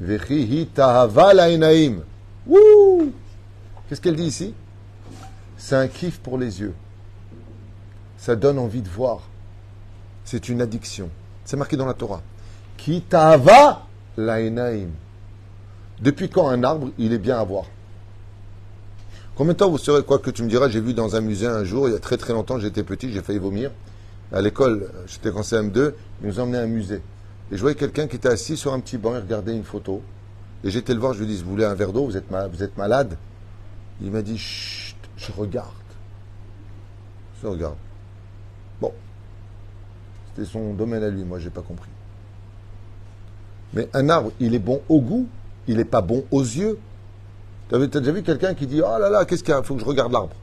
[0.00, 1.32] Vechi tahava
[2.46, 3.12] Wouh
[3.88, 4.52] Qu'est-ce qu'elle dit ici?
[5.56, 6.74] C'est un kiff pour les yeux.
[8.18, 9.20] Ça donne envie de voir.
[10.26, 11.08] C'est une addiction.
[11.46, 12.20] C'est marqué dans la Torah.
[12.76, 13.87] Ki ta'ava
[14.18, 14.90] lainaim.
[16.00, 17.64] Depuis quand un arbre, il est bien à voir?
[19.34, 21.46] Combien de temps vous serez, quoi que tu me diras, j'ai vu dans un musée
[21.46, 23.70] un jour, il y a très très longtemps, j'étais petit, j'ai failli vomir.
[24.32, 27.00] À l'école, j'étais en CM2, ils nous emmenaient à un musée.
[27.50, 30.02] Et je voyais quelqu'un qui était assis sur un petit banc et regardait une photo.
[30.64, 32.62] Et j'étais le voir, je lui dis, vous voulez un verre d'eau, vous êtes, vous
[32.62, 33.16] êtes malade?
[34.02, 35.70] Il m'a dit, chut, je regarde.
[37.40, 37.76] Je regarde.
[38.80, 38.92] Bon.
[40.34, 41.90] C'était son domaine à lui, moi j'ai pas compris.
[43.74, 45.26] Mais un arbre, il est bon au goût,
[45.66, 46.78] il n'est pas bon aux yeux.
[47.68, 49.60] Tu as déjà vu quelqu'un qui dit, oh là là, qu'est-ce qu'il y a?
[49.60, 50.34] Il faut que je regarde l'arbre.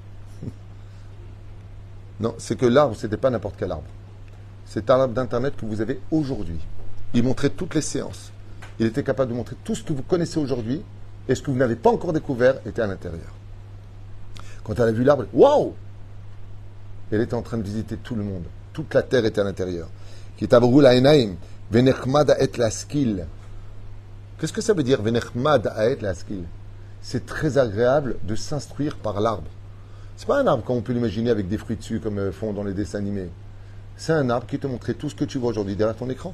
[2.20, 3.88] non, c'est que l'arbre, ce n'était pas n'importe quel arbre.
[4.66, 6.60] C'est un arbre d'Internet que vous avez aujourd'hui.
[7.14, 8.32] Il montrait toutes les séances.
[8.80, 10.82] Il était capable de montrer tout ce que vous connaissez aujourd'hui
[11.28, 13.34] et ce que vous n'avez pas encore découvert était à l'intérieur.
[14.64, 15.74] Quand elle a vu l'arbre, waouh
[17.12, 18.44] Elle était en train de visiter tout le monde.
[18.74, 19.88] Toute la terre était à l'intérieur.
[20.38, 20.44] Qui
[21.73, 22.47] et
[24.38, 24.99] Qu'est-ce que ça veut dire
[27.01, 29.49] C'est très agréable de s'instruire par l'arbre.
[30.17, 32.54] C'est pas un arbre comme on peut l'imaginer avec des fruits dessus comme euh, font
[32.54, 33.30] dans les dessins animés.
[33.97, 36.34] C'est un arbre qui te montrait tout ce que tu vois aujourd'hui derrière ton écran.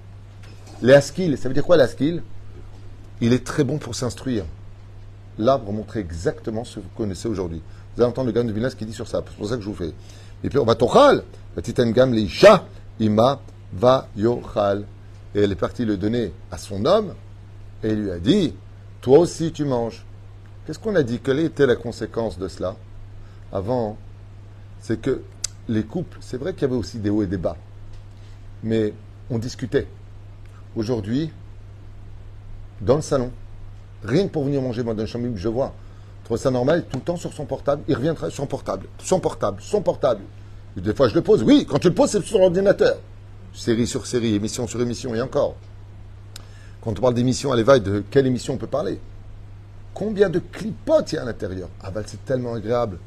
[0.84, 2.22] Les askil, ça veut dire quoi l'askil
[3.22, 4.46] Il est très bon pour s'instruire.
[5.40, 7.62] L'arbre montrait exactement ce que vous connaissez aujourd'hui.
[7.96, 9.24] Vous allez entendre le gamme de Vilnas qui dit sur ça.
[9.28, 9.94] C'est pour ça que je vous fais.
[10.44, 11.24] Et puis on va tochal.
[11.56, 12.30] Petit gamme les
[13.00, 13.40] ima
[13.74, 14.08] va.
[15.36, 17.14] Et elle est partie le donner à son homme
[17.84, 18.54] et lui a dit
[19.02, 20.06] Toi aussi tu manges.
[20.66, 21.20] Qu'est-ce qu'on a dit?
[21.20, 22.76] Quelle était la conséquence de cela?
[23.52, 23.98] Avant,
[24.80, 25.22] c'est que
[25.68, 27.58] les couples, c'est vrai qu'il y avait aussi des hauts et des bas,
[28.64, 28.94] mais
[29.30, 29.88] on discutait.
[30.76, 31.32] Aujourd'hui,
[32.80, 33.32] dans le salon,
[34.04, 35.74] rien que pour venir manger, moi, d'un chambre, je vois,
[36.24, 39.20] trouve ça normal, tout le temps sur son portable, il revient sur son portable, son
[39.20, 40.22] portable, son portable.
[40.78, 41.44] des fois, je le pose.
[41.44, 42.98] Oui, quand tu le poses, c'est sur l'ordinateur.
[43.54, 45.56] Série sur série, émission sur émission, et encore.
[46.82, 49.00] Quand on parle d'émission à l'éveil, de quelle émission on peut parler?
[49.94, 51.70] Combien de clipotes il y a à l'intérieur?
[51.82, 52.98] Ah ben, c'est tellement agréable.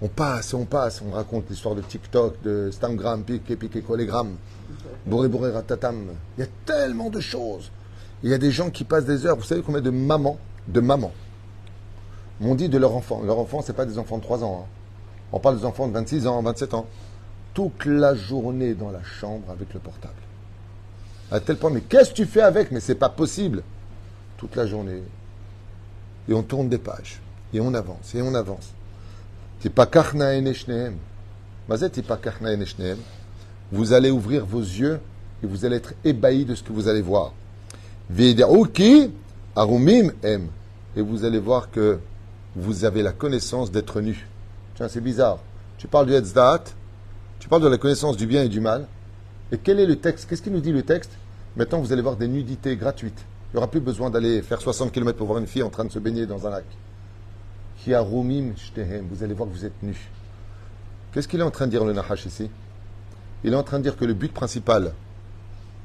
[0.00, 4.36] On passe, on passe, on raconte l'histoire de TikTok, de Stamgram, Pique, Pique, Collégram,
[5.06, 6.12] Boré, Boré, Ratatam.
[6.36, 7.72] Il y a tellement de choses.
[8.22, 9.36] Il y a des gens qui passent des heures.
[9.36, 11.12] Vous savez combien de mamans, de mamans,
[12.40, 13.22] m'ont dit de leur enfant?
[13.24, 14.64] Leur enfant, ce pas des enfants de 3 ans.
[14.64, 14.68] Hein.
[15.32, 16.86] On parle des enfants de 26 ans, 27 ans.
[17.58, 20.14] Toute la journée dans la chambre avec le portable.
[21.28, 22.70] À tel point, mais qu'est-ce que tu fais avec?
[22.70, 23.64] Mais c'est pas possible.
[24.36, 25.02] Toute la journée.
[26.28, 27.20] Et on tourne des pages.
[27.52, 28.14] Et on avance.
[28.14, 28.72] Et on avance.
[33.72, 35.00] Vous allez ouvrir vos yeux
[35.42, 37.32] et vous allez être ébahis de ce que vous allez voir.
[38.16, 38.36] Et
[40.96, 41.98] vous allez voir que
[42.54, 44.28] vous avez la connaissance d'être nu.
[44.76, 45.40] Tiens, c'est bizarre.
[45.76, 46.62] Tu parles du Hetzdaat,
[47.38, 48.86] tu parles de la connaissance du bien et du mal.
[49.52, 51.12] Et quel est le texte Qu'est-ce qu'il nous dit le texte?
[51.56, 53.24] Maintenant, vous allez voir des nudités gratuites.
[53.50, 55.84] Il n'y aura plus besoin d'aller faire 60 km pour voir une fille en train
[55.84, 56.64] de se baigner dans un lac.
[57.86, 57.92] Vous
[59.22, 60.10] allez voir que vous êtes nus.
[61.12, 62.50] Qu'est-ce qu'il est en train de dire le Nahash ici?
[63.44, 64.92] Il est en train de dire que le but principal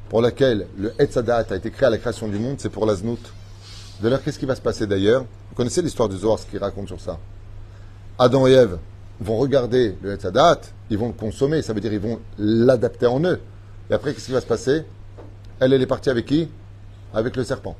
[0.09, 2.95] pour lequel le Etzadat a été créé à la création du monde, c'est pour la
[2.95, 3.19] Znout.
[4.01, 5.21] De l'heure, qu'est-ce qui va se passer d'ailleurs?
[5.21, 7.17] Vous connaissez l'histoire du Zohar, ce qu'il raconte sur ça?
[8.19, 8.79] Adam et Ève
[9.19, 13.23] vont regarder le Etzadat, ils vont le consommer, ça veut dire ils vont l'adapter en
[13.23, 13.39] eux.
[13.89, 14.84] Et après, qu'est-ce qui va se passer?
[15.60, 16.49] Elle, elle est partie avec qui?
[17.13, 17.76] Avec le serpent.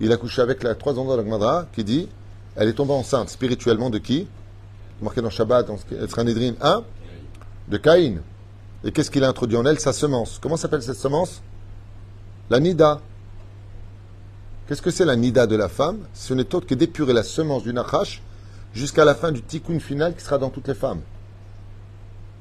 [0.00, 2.08] Il a couché avec la trois ans dans la qui dit
[2.56, 4.26] elle est tombée enceinte spirituellement de qui?
[5.00, 6.82] Marqué dans Shabbat, dans Etzranedrin 1
[7.68, 8.20] De Caïn.
[8.82, 9.78] Et qu'est-ce qu'il a introduit en elle?
[9.78, 10.40] Sa semence.
[10.42, 11.40] Comment s'appelle cette semence?
[12.50, 13.00] La Nida.
[14.66, 16.00] Qu'est-ce que c'est la Nida de la femme?
[16.14, 18.22] Ce n'est autre que d'épurer la semence du Nachash
[18.74, 21.00] jusqu'à la fin du tikkun final qui sera dans toutes les femmes.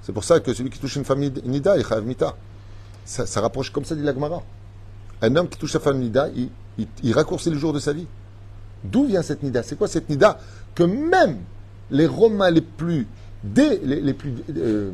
[0.01, 2.35] C'est pour ça que celui qui touche une famille Nida, il Mita.
[3.05, 4.41] Ça, rapproche comme ça dit la Gemara.
[5.21, 6.29] Un homme qui touche sa femme Nida,
[6.77, 8.07] il, raccourcit le jour de sa vie.
[8.83, 9.63] D'où vient cette Nida?
[9.63, 10.39] C'est quoi cette Nida
[10.75, 11.39] Que même
[11.91, 13.07] les Romains les plus,
[13.43, 14.91] les, plus euh,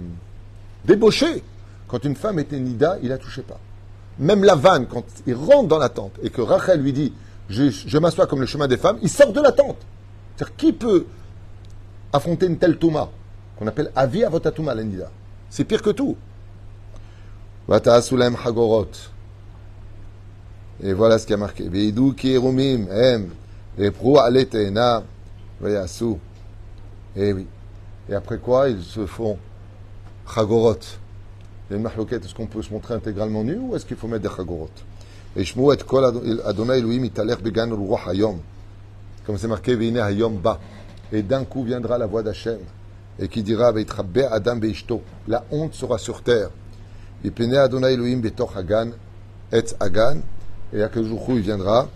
[0.86, 1.44] débauchés,
[1.88, 3.60] quand une femme était Nida, il la touchait pas.
[4.20, 7.14] Même la vanne, quand il rentre dans la tente et que Rachel lui dit
[7.50, 9.78] Je, m'assois comme le chemin des femmes, il sort de la tente.
[10.36, 11.06] C'est-à-dire, qui peut
[12.14, 13.10] affronter une telle Touma
[13.58, 15.12] qu'on appelle Avi Avotatuma, la Nida
[15.50, 16.16] C'est pire que tout.
[17.70, 18.88] Hagorot.
[20.82, 21.68] Et voilà ce qui a marqué.
[21.70, 23.30] Veidou ki erumim, em,
[23.78, 23.92] et
[28.14, 29.38] après quoi, ils se font
[30.28, 30.76] chagorot.
[31.72, 34.36] Il y est-ce qu'on peut se montrer intégralement nu ou est-ce qu'il faut mettre des
[34.36, 34.70] chagorot
[35.36, 36.06] Et et kol
[36.46, 37.10] Adonai Elohim.
[39.26, 40.42] Comme c'est marqué, hayom.
[41.12, 42.60] Et d'un coup viendra la voix d'Hachem
[43.20, 43.72] et qui dira,
[44.32, 45.02] adam beishto.
[45.28, 46.50] La honte sera sur terre.
[47.24, 47.98] Et Adonai et
[50.74, 51.88] et à quel jour il viendra.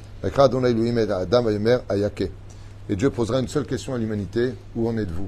[2.89, 5.28] Et Dieu posera une seule question à l'humanité où en êtes-vous?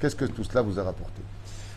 [0.00, 1.20] Qu'est-ce que tout cela vous a rapporté?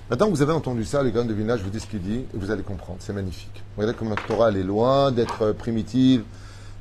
[0.09, 2.19] Maintenant que vous avez entendu ça, les grands de je vous dis ce qu'il dit
[2.19, 2.99] et vous allez comprendre.
[3.01, 3.63] C'est magnifique.
[3.75, 6.23] Regardez comme notre Torah, est loin d'être primitive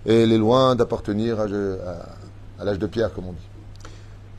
[0.06, 3.38] et elle est loin d'appartenir à, l'âge de pierre, comme on dit.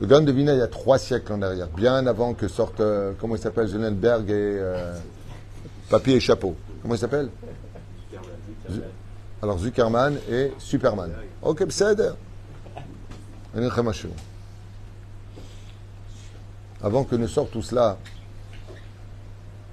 [0.00, 3.12] Le Gaon de il y a trois siècles en arrière, bien avant que sortent, euh,
[3.18, 4.94] comment il s'appelle, Zenenberg et euh,
[5.90, 6.54] Papier et Chapeau.
[6.82, 7.30] Comment il s'appelle?
[9.42, 11.10] Alors Zuckerman et Superman.
[11.42, 11.96] Ok, c'est
[16.80, 17.98] Avant que ne sorte tout cela,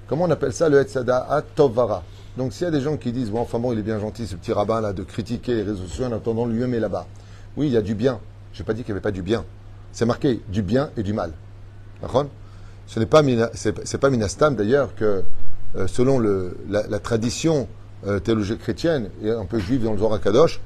[0.08, 2.02] comment on appelle ça le Hetzada Tovara
[2.36, 4.26] Donc s'il y a des gens qui disent, bon, enfin bon, il est bien gentil
[4.26, 7.06] ce petit rabbin là de critiquer les réseaux sociaux en attendant lui met là-bas.
[7.56, 8.18] Oui, il y a du bien.
[8.52, 9.44] Je n'ai pas dit qu'il n'y avait pas du bien.
[9.96, 11.32] C'est marqué du bien et du mal.
[12.86, 13.22] Ce n'est pas,
[13.54, 15.24] c'est, pas Minastam d'ailleurs que,
[15.74, 16.20] euh, selon
[16.68, 17.66] la tradition
[18.06, 20.60] euh, théologie chrétienne et un peu juive dans le Zohar Kadosh,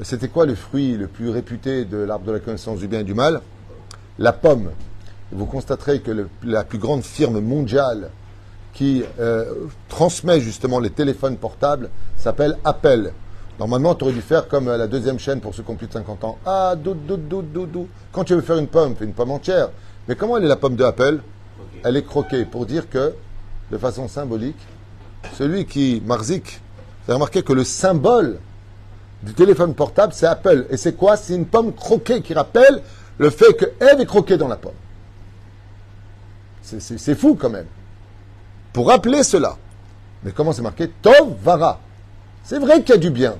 [0.00, 3.04] c'était quoi le fruit le plus réputé de l'arbre de la connaissance du bien et
[3.04, 3.42] du mal?
[4.18, 4.70] La pomme.
[5.30, 8.08] Vous constaterez que la plus grande firme mondiale
[8.72, 9.44] qui euh,
[9.90, 13.12] transmet justement les téléphones portables s'appelle Apple.
[13.60, 15.92] Normalement, tu aurais dû faire comme la deuxième chaîne pour ceux qui ont plus de
[15.92, 16.38] 50 ans.
[16.46, 17.88] Ah, dou, dou, dou, dou, dou.
[18.10, 19.68] Quand tu veux faire une pomme, fais une pomme entière.
[20.08, 21.20] Mais comment elle est la pomme de Apple
[21.84, 23.12] Elle est croquée pour dire que,
[23.70, 24.56] de façon symbolique,
[25.36, 26.62] celui qui, marzik,
[27.04, 28.38] vous avez remarqué que le symbole
[29.22, 30.64] du téléphone portable, c'est Apple.
[30.70, 31.18] Et c'est quoi?
[31.18, 32.80] C'est une pomme croquée qui rappelle
[33.18, 34.72] le fait que Eve est croquée dans la pomme.
[36.62, 37.66] C'est fou quand même.
[38.72, 39.58] Pour rappeler cela.
[40.24, 40.88] Mais comment c'est marqué?
[41.02, 41.78] Tov Vara.
[42.42, 43.34] C'est vrai qu'il y a du bien.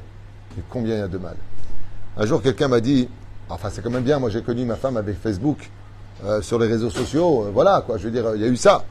[0.68, 1.36] Combien il y a de mal
[2.16, 3.08] Un jour, quelqu'un m'a dit
[3.48, 4.18] Enfin, c'est quand même bien.
[4.18, 5.70] Moi, j'ai connu ma femme avec Facebook,
[6.24, 7.46] euh, sur les réseaux sociaux.
[7.46, 7.98] Euh, voilà, quoi.
[7.98, 8.84] Je veux dire, il y a eu ça.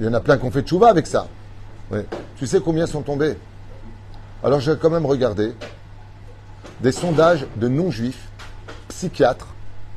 [0.00, 1.26] Il y en a plein qui ont fait de chouva avec ça.
[2.36, 3.36] Tu sais combien sont tombés?
[4.44, 5.54] Alors j'ai quand même regardé
[6.80, 8.28] des sondages de non-juifs,
[8.88, 9.48] psychiatres,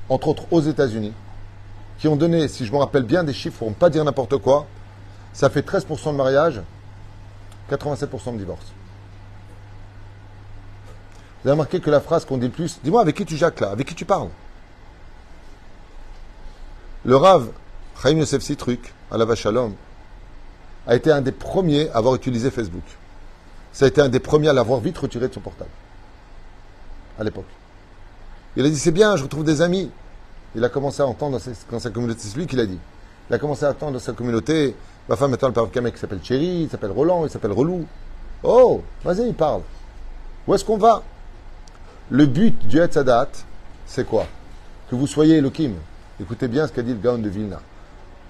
[0.09, 1.13] entre autres aux États-Unis,
[1.99, 4.37] qui ont donné, si je me rappelle bien des chiffres, pour ne pas dire n'importe
[4.37, 4.65] quoi,
[5.33, 6.61] ça fait 13% de mariage,
[7.69, 8.65] 87% de divorce.
[11.43, 13.59] Vous avez remarqué que la phrase qu'on dit le plus, dis-moi avec qui tu jacques
[13.59, 14.29] là, avec qui tu parles?
[17.03, 17.49] Le Rav,
[18.01, 19.73] Chaim Yosef Sitruk, à la Vachalom,
[20.85, 22.83] a été un des premiers à avoir utilisé Facebook.
[23.73, 25.69] Ça a été un des premiers à l'avoir vite retiré de son portable.
[27.19, 27.45] À l'époque.
[28.55, 29.89] Il a dit c'est bien, je retrouve des amis.
[30.55, 31.39] Il a commencé à entendre
[31.71, 32.79] dans sa, communauté, c'est lui qui l'a dit.
[33.29, 34.75] Il a commencé à entendre dans sa communauté,
[35.09, 37.85] ma femme avec un mec qui s'appelle Chéri, il s'appelle Roland, il s'appelle Relou.
[38.43, 39.61] Oh, vas-y, il parle.
[40.47, 41.03] Où est-ce qu'on va?
[42.11, 43.29] Le but du Hetzadat,
[43.85, 44.27] c'est quoi
[44.89, 45.71] Que vous soyez Elohim.
[46.21, 47.61] Écoutez bien ce qu'a dit le Gaon de Vilna.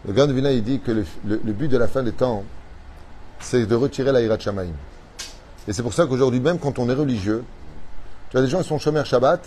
[0.05, 1.03] Le Grand Vina, il dit que le,
[1.51, 2.43] but de la fin des temps,
[3.39, 4.73] c'est de retirer la Shamaim.
[5.67, 7.43] Et c'est pour ça qu'aujourd'hui, même quand on est religieux,
[8.29, 9.43] tu as des gens qui sont chômeurs Shabbat,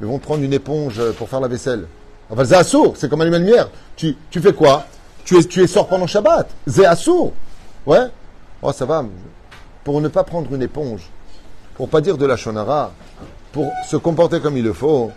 [0.00, 1.86] ils vont prendre une éponge pour faire la vaisselle.
[2.28, 3.70] Enfin, c'est c'est comme un lumière.
[3.96, 4.86] Tu, tu fais quoi
[5.24, 6.48] tu es, tu sort pendant Shabbat.
[6.66, 6.86] C'est.
[7.86, 8.06] Ouais
[8.60, 9.04] Oh, ça va.
[9.82, 11.08] Pour ne pas prendre une éponge,
[11.74, 12.92] pour pas dire de la shonara,
[13.52, 15.10] pour se comporter comme il le faut,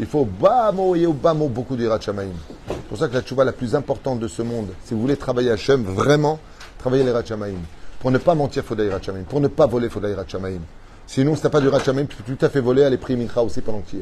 [0.00, 2.28] il faut bamo et bamo beaucoup Shamaim.
[2.68, 5.16] C'est pour ça que la tchouva la plus importante de ce monde, si vous voulez
[5.16, 6.38] travailler à Hachem, vraiment,
[6.78, 7.58] travaillez les Shamaim.
[8.00, 9.24] Pour ne pas mentir, faut des Shamaim.
[9.24, 10.60] Pour ne pas voler, faut des Shamaim.
[11.06, 13.18] Sinon, si tu n'as pas du Shamaim, tu peux tout à fait voler, aller prier
[13.18, 14.00] Mincha aussi pendant qu'il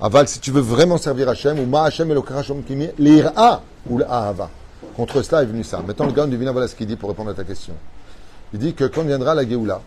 [0.00, 3.62] Aval, si tu veux vraiment servir Hachem, ou Ma Hachem et le Karachom Kimi, l'Ira
[3.88, 4.50] ou l'Ahava.
[4.96, 5.82] Contre cela est venu ça.
[5.86, 7.74] Maintenant, le gars du voilà ce qu'il dit pour répondre à ta question.
[8.52, 9.80] Il dit que quand viendra la Géoula,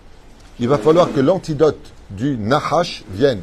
[0.59, 3.41] il va falloir que l'antidote du Nahash vienne.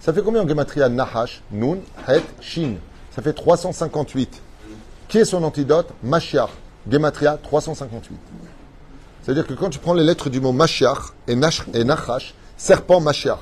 [0.00, 2.74] Ça fait combien en Gematria Nahash, Nun, Het, Shin?
[3.14, 4.42] Ça fait 358.
[5.08, 5.88] Qui est son antidote?
[6.02, 6.50] Mashiach.
[6.88, 8.16] Gematria 358.
[9.22, 13.40] C'est-à-dire que quand tu prends les lettres du mot Mashiach et, Nachash, serpent Mashiach,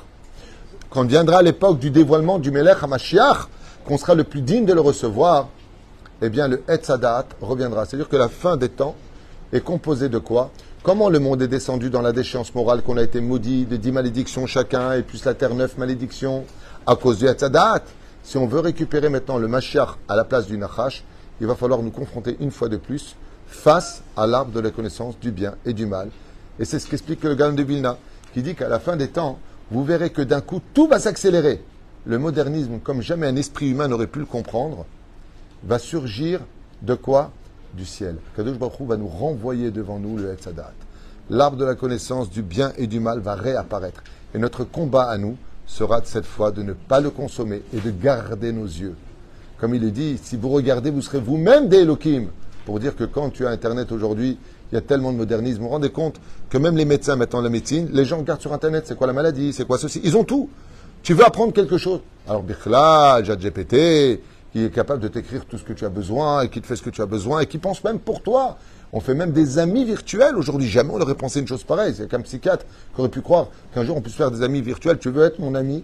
[0.89, 3.47] quand viendra l'époque du dévoilement du Melech à Mashiach,
[3.85, 5.49] qu'on sera le plus digne de le recevoir,
[6.21, 7.85] eh bien le Etzadat reviendra.
[7.85, 8.95] C'est-à-dire que la fin des temps
[9.53, 10.49] est composée de quoi?
[10.85, 13.91] Comment le monde est descendu dans la déchéance morale, qu'on a été maudit de dix
[13.91, 16.45] malédictions chacun, et plus la terre neuf malédictions,
[16.85, 17.81] à cause du Etzadat
[18.21, 21.03] Si on veut récupérer maintenant le Mashiach à la place du Nachash,
[21.41, 23.15] il va falloir nous confronter une fois de plus
[23.47, 26.09] face à l'arbre de la connaissance du bien et du mal.
[26.59, 27.97] Et c'est ce qu'explique le Gaon de Vilna,
[28.35, 29.39] qui dit qu'à la fin des temps,
[29.71, 31.63] vous verrez que d'un coup, tout va s'accélérer.
[32.05, 34.85] Le modernisme, comme jamais un esprit humain n'aurait pu le comprendre,
[35.63, 36.41] va surgir
[36.83, 37.31] de quoi?
[37.75, 38.15] Du ciel.
[38.35, 40.71] Kadosh Baruch va nous renvoyer devant nous le Etzadat.
[41.29, 44.01] L'arbre de la connaissance du bien et du mal va réapparaître.
[44.33, 45.35] Et notre combat à nous
[45.65, 48.95] sera cette fois de ne pas le consommer et de garder nos yeux.
[49.59, 52.27] Comme il est dit, si vous regardez, vous serez vous-même des Elohim.
[52.65, 54.37] Pour dire que quand tu as Internet aujourd'hui,
[54.71, 55.57] il y a tellement de modernisme.
[55.57, 58.53] Vous vous rendez compte que même les médecins mettant la médecine, les gens regardent sur
[58.53, 59.99] Internet, c'est quoi la maladie, c'est quoi ceci.
[60.03, 60.49] Ils ont tout.
[61.03, 61.99] Tu veux apprendre quelque chose.
[62.27, 64.21] Alors Birkla, GPT,
[64.55, 66.77] qui est capable de t'écrire tout ce que tu as besoin et qui te fait
[66.77, 68.57] ce que tu as besoin et qui pense même pour toi.
[68.93, 70.65] On fait même des amis virtuels aujourd'hui.
[70.69, 71.93] Jamais on aurait pensé une chose pareille.
[71.93, 74.97] C'est qu'un psychiatre qui aurait pu croire qu'un jour on puisse faire des amis virtuels.
[74.97, 75.83] Tu veux être mon ami?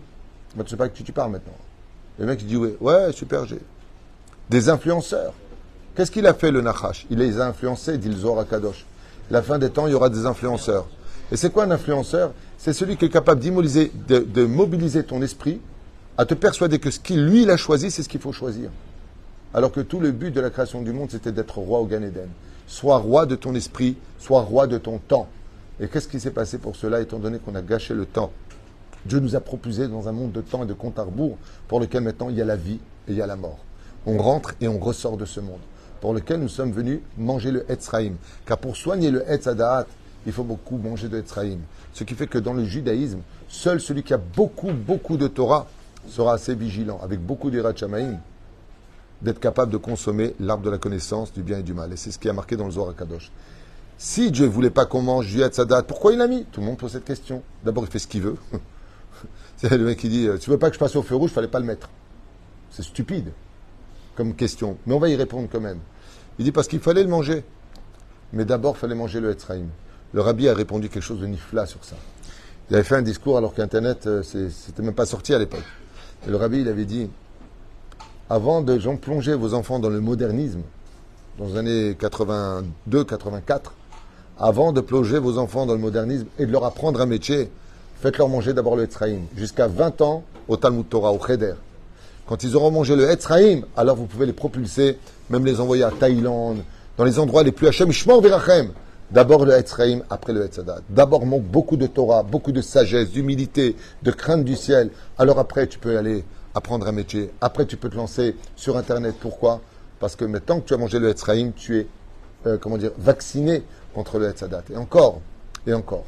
[0.53, 1.51] Tu ne sais pas que qui tu parles maintenant.
[2.17, 3.59] Le mec il dit ouais, ouais, super, j'ai.
[4.49, 5.33] Des influenceurs.
[5.93, 7.05] Qu'est-ce qu'il a fait le Nachash?
[7.09, 8.85] Il les a influencés, dit le Zohar Kadosh.
[9.31, 10.87] La fin des temps, il y aura des influenceurs.
[11.29, 12.31] Et c'est quoi un influenceur?
[12.57, 15.59] C'est celui qui est capable d'immobiliser, de, mobiliser ton esprit
[16.17, 18.69] à te persuader que ce qu'il, lui, a choisi, c'est ce qu'il faut choisir.
[19.53, 22.01] Alors que tout le but de la création du monde, c'était d'être roi au Gan
[22.01, 22.29] Eden.
[22.67, 25.27] Sois roi de ton esprit, sois roi de ton temps.
[25.79, 28.31] Et qu'est-ce qui s'est passé pour cela, étant donné qu'on a gâché le temps?
[29.05, 31.79] Dieu nous a propulsé dans un monde de temps et de compte à rebours pour
[31.79, 33.59] lequel maintenant il y a la vie et il y a la mort.
[34.05, 35.59] On rentre et on ressort de ce monde
[36.01, 38.15] pour lequel nous sommes venus manger le Etzraïm.
[38.45, 39.85] Car pour soigner le Etzadat,
[40.25, 41.59] il faut beaucoup manger de Etzraïm.
[41.93, 45.67] Ce qui fait que dans le judaïsme, seul celui qui a beaucoup, beaucoup de Torah
[46.07, 48.19] sera assez vigilant, avec beaucoup d'Irachamaïm,
[49.21, 51.93] d'être capable de consommer l'arbre de la connaissance du bien et du mal.
[51.93, 53.31] Et c'est ce qui a marqué dans le Zohar Kadosh.
[53.97, 56.45] Si Dieu ne voulait pas qu'on mange du Etzadat, pourquoi il l'a mis?
[56.45, 57.43] Tout le monde pose cette question.
[57.63, 58.35] D'abord, il fait ce qu'il veut.
[59.57, 61.33] c'est le mec qui dit Tu veux pas que je passe au feu rouge, il
[61.35, 61.89] fallait pas le mettre.
[62.71, 63.31] C'est stupide
[64.15, 65.79] comme question, mais on va y répondre quand même.
[66.39, 67.43] Il dit parce qu'il fallait le manger.
[68.33, 69.67] Mais d'abord, il fallait manger le Etzraïm.
[70.13, 71.95] Le rabbi a répondu quelque chose de nifla sur ça.
[72.69, 75.63] Il avait fait un discours alors qu'Internet, euh, c'était même pas sorti à l'époque.
[76.27, 77.09] Le rabbi, il avait dit
[78.29, 80.61] avant de plonger vos enfants dans le modernisme,
[81.39, 83.71] dans les années 82-84,
[84.39, 87.49] avant de plonger vos enfants dans le modernisme et de leur apprendre un métier,
[88.01, 89.25] faites-leur manger d'abord le Etzraïm.
[89.35, 91.55] Jusqu'à 20 ans au Talmud Torah, au Cheder.
[92.27, 94.97] Quand ils auront mangé le Etzraïm, alors vous pouvez les propulser,
[95.29, 96.63] même les envoyer à Thaïlande,
[96.97, 98.69] dans les endroits les plus Hachem, Virachem.
[99.11, 100.79] D'abord le Etzraïm, après le Etzadat.
[100.89, 104.89] D'abord beaucoup de Torah, beaucoup de sagesse, d'humilité, de crainte du ciel.
[105.17, 106.23] Alors après, tu peux aller
[106.55, 107.29] apprendre un métier.
[107.41, 109.15] Après, tu peux te lancer sur Internet.
[109.19, 109.59] Pourquoi?
[109.99, 111.87] Parce que maintenant que tu as mangé le Etzraïm, tu es,
[112.47, 114.63] euh, comment dire, vacciné contre le Etzadat.
[114.71, 115.19] Et encore,
[115.67, 116.05] et encore.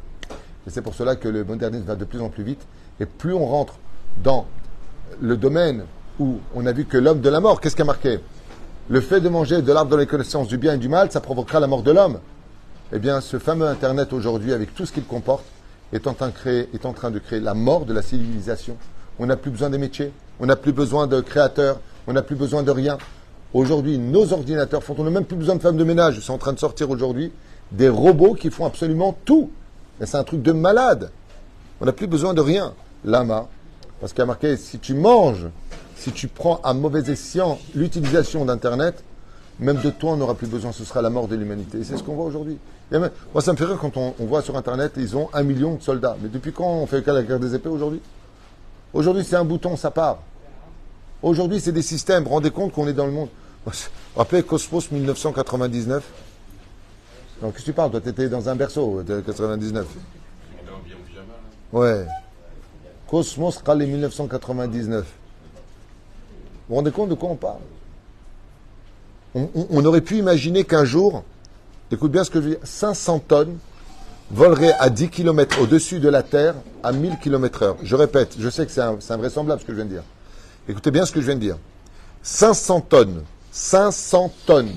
[0.66, 2.62] Et c'est pour cela que le modernisme va de plus en plus vite.
[3.02, 3.80] Et plus on rentre
[4.24, 4.46] dans
[5.20, 5.84] le domaine
[6.20, 8.22] où on a vu que l'homme de la mort, qu'est-ce qui a marqué?
[8.88, 11.20] Le fait de manger de l'arbre de la connaissance du bien et du mal, ça
[11.20, 12.20] provoquera la mort de l'homme.
[12.92, 15.46] Eh bien, ce fameux Internet aujourd'hui, avec tout ce qu'il comporte,
[15.94, 18.78] est en, train de créer, la mort de la civilisation.
[19.20, 22.36] On n'a plus besoin des métiers, on n'a plus besoin de créateurs, on n'a plus
[22.36, 22.98] besoin de rien.
[23.54, 26.20] Aujourd'hui, nos ordinateurs font, on n'a même plus besoin de femmes de ménage.
[26.20, 27.32] C'est en train de sortir aujourd'hui
[27.72, 29.52] des robots qui font absolument tout.
[30.04, 31.12] c'est un truc de malade.
[31.80, 32.74] On n'a plus besoin de rien.
[33.06, 33.48] Lama,
[34.00, 35.48] parce qu'il y a marqué, si tu manges
[36.04, 39.06] si tu prends à mauvais escient l'utilisation d'Internet,
[39.60, 40.72] même de toi, on n'aura plus besoin.
[40.72, 41.84] Ce sera la mort de l'humanité.
[41.84, 42.58] C'est ce qu'on voit aujourd'hui.
[42.92, 45.82] Moi, ça me fait rire quand on, voit sur Internet, ils ont un million de
[45.82, 46.18] soldats.
[46.22, 48.02] Mais depuis quand on fait la guerre des épées aujourd'hui?
[48.94, 50.20] Aujourd'hui, c'est un bouton, ça part.
[51.22, 52.28] Aujourd'hui, c'est des systèmes.
[52.28, 53.30] Rendez compte qu'on est dans le monde.
[54.16, 56.04] Rappelez Cosmos 1999.
[57.42, 57.92] Donc, qu'est-ce que tu parles?
[57.92, 59.88] Toi, tu étais dans un berceau, 99.
[61.72, 62.06] Ouais.
[63.08, 65.04] Cosmos Rallye 1999.
[65.04, 65.10] Vous
[66.70, 67.60] vous rendez compte de quoi on parle?
[69.36, 71.24] On, aurait pu imaginer qu'un jour,
[71.92, 73.58] écoute bien ce que je dire, 500 tonnes
[74.32, 77.78] voleraient à 10 km au-dessus de la Terre à 1000 km heure.
[77.84, 80.04] Je répète, je sais que c'est invraisemblable ce que je viens de dire.
[80.68, 81.58] Écoutez bien ce que je viens de dire.
[82.22, 84.76] 500 tonnes, 500 tonnes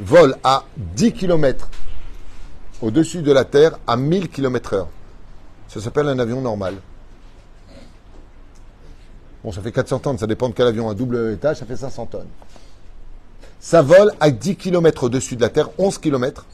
[0.00, 1.68] volent à 10 km
[2.82, 4.88] au-dessus de la Terre à 1000 km heure.
[5.68, 6.74] Ça s'appelle un avion normal.
[9.42, 10.88] Bon, ça fait 400 tonnes, ça dépend de quel avion.
[10.88, 12.28] Un double étage, ça fait 500 tonnes.
[13.64, 16.44] Ça vole à 10 km au-dessus de la Terre, 11 km.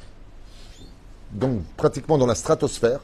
[1.32, 3.00] donc pratiquement dans la stratosphère,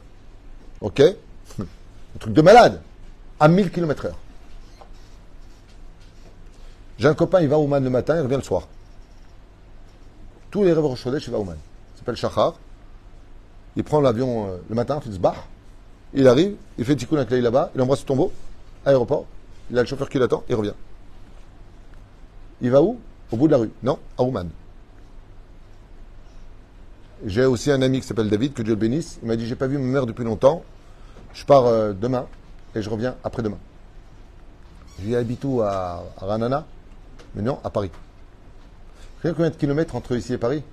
[0.79, 1.01] ok?
[1.59, 2.81] Un truc de malade,
[3.37, 4.17] à 1000 km heure.
[6.97, 8.69] J'ai un copain, il va au Man le matin, il revient le soir.
[10.51, 11.57] Tous les rêves Rochodesh, il va au Man.
[11.93, 12.53] Il s'appelle Shachar.
[13.75, 15.47] Il prend l'avion euh, le matin, il se barre.
[16.13, 18.31] Il arrive, il fait tikkun avec là-bas, il embrasse le tombeau,
[18.85, 19.25] aéroport,
[19.69, 20.75] il a le chauffeur qui l'attend, il revient.
[22.61, 22.97] Il va où?
[23.31, 23.71] Au bout de la rue.
[23.83, 24.49] Non, à Ouman.
[27.25, 29.19] J'ai aussi un ami qui s'appelle David, que Dieu le bénisse.
[29.21, 30.63] Il m'a dit J'ai pas vu ma mère depuis longtemps.
[31.33, 32.27] Je pars euh, demain
[32.75, 33.57] et je reviens après-demain.
[35.01, 36.65] J'y habite où à, Ranana?
[37.35, 37.91] Mais non, à Paris.
[39.23, 40.63] Vous combien de kilomètres entre ici et Paris?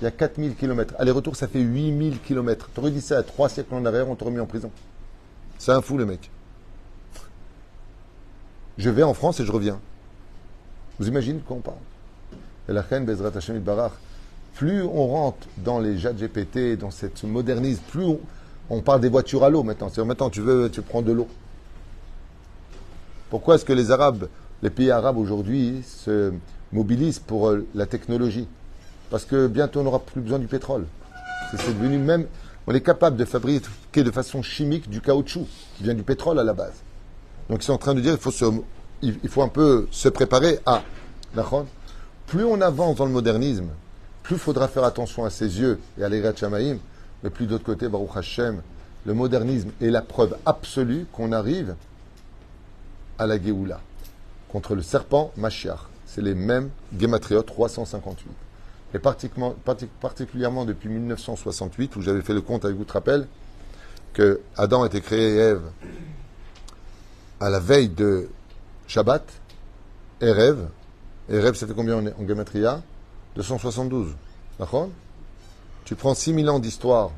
[0.00, 0.94] Il y a 4000 kilomètres.
[0.98, 2.70] Aller-retour, ça fait 8000 kilomètres.
[2.76, 4.70] aurais dit ça à trois siècles en arrière, on t'aurait mis en prison.
[5.58, 6.30] C'est un fou, le mec.
[8.78, 9.78] Je vais en France et je reviens.
[10.98, 11.76] Vous imaginez de quoi on parle?
[12.70, 13.32] Et la Bezrat
[14.54, 18.04] plus on rentre dans les jets GPT, dans cette modernisme, plus
[18.68, 19.88] on, parle des voitures à l'eau maintenant.
[19.92, 21.26] C'est maintenant tu veux, tu prends de l'eau.
[23.28, 24.28] Pourquoi est-ce que les Arabes,
[24.62, 26.32] les pays arabes aujourd'hui se
[26.70, 28.46] mobilisent pour euh, la technologie?
[29.10, 30.86] Parce que bientôt on n'aura plus besoin du pétrole.
[31.56, 32.26] C'est devenu même,
[32.68, 36.44] on est capable de fabriquer de façon chimique du caoutchouc qui vient du pétrole à
[36.44, 36.74] la base.
[37.48, 38.64] Donc ils sont en train de dire qu'il faut,
[39.02, 40.84] il faut un peu se préparer à.
[42.30, 43.70] Plus on avance dans le modernisme,
[44.22, 46.78] plus il faudra faire attention à ses yeux et à l'Egat Shamaïm,
[47.24, 48.62] mais plus d'autre côté, Baruch Hashem,
[49.04, 51.74] le modernisme est la preuve absolue qu'on arrive
[53.18, 53.80] à la Géoula.
[54.48, 55.80] Contre le serpent Mashiach.
[56.06, 58.28] C'est les mêmes Gematriot 358.
[58.94, 63.26] Et particulièrement depuis 1968, où j'avais fait le compte avec vous, te rappelle,
[64.12, 65.62] que Adam été créé et Ève
[67.40, 68.28] à la veille de
[68.86, 69.24] Shabbat,
[70.20, 70.68] Erev.
[71.30, 72.82] Erev, ça fait combien en, en Gematria
[73.36, 74.14] 272.
[74.58, 74.90] D'accord?
[75.84, 77.10] Tu prends 6000 ans d'histoire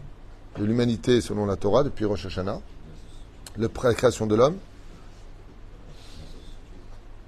[0.59, 2.61] de l'humanité selon la Torah depuis Rosh Hashanah,
[3.57, 4.57] la création de l'homme,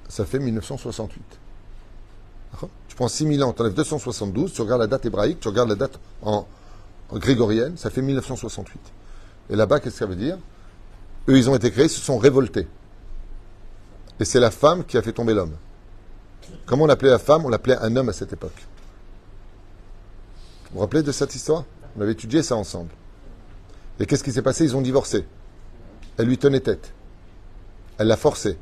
[0.08, 1.22] ça fait 1968.
[2.88, 5.74] Tu prends 6000 ans, tu enlèves 272, tu regardes la date hébraïque, tu regardes la
[5.74, 6.46] date en,
[7.12, 8.78] grégorienne, ça fait 1968.
[9.50, 10.38] Et là-bas, qu'est-ce que ça veut dire?
[11.28, 12.68] Eux, ils ont été créés, ils se sont révoltés.
[14.20, 15.54] Et c'est la femme qui a fait tomber l'homme.
[16.66, 18.66] Comment on appelait la femme On l'appelait un homme à cette époque.
[20.70, 21.64] Vous vous rappelez de cette histoire?
[21.96, 22.90] On avait étudié ça ensemble.
[24.00, 24.64] Et qu'est-ce qui s'est passé?
[24.64, 25.24] Ils ont divorcé.
[26.16, 26.92] Elle lui tenait tête.
[27.98, 28.58] Elle l'a forcé.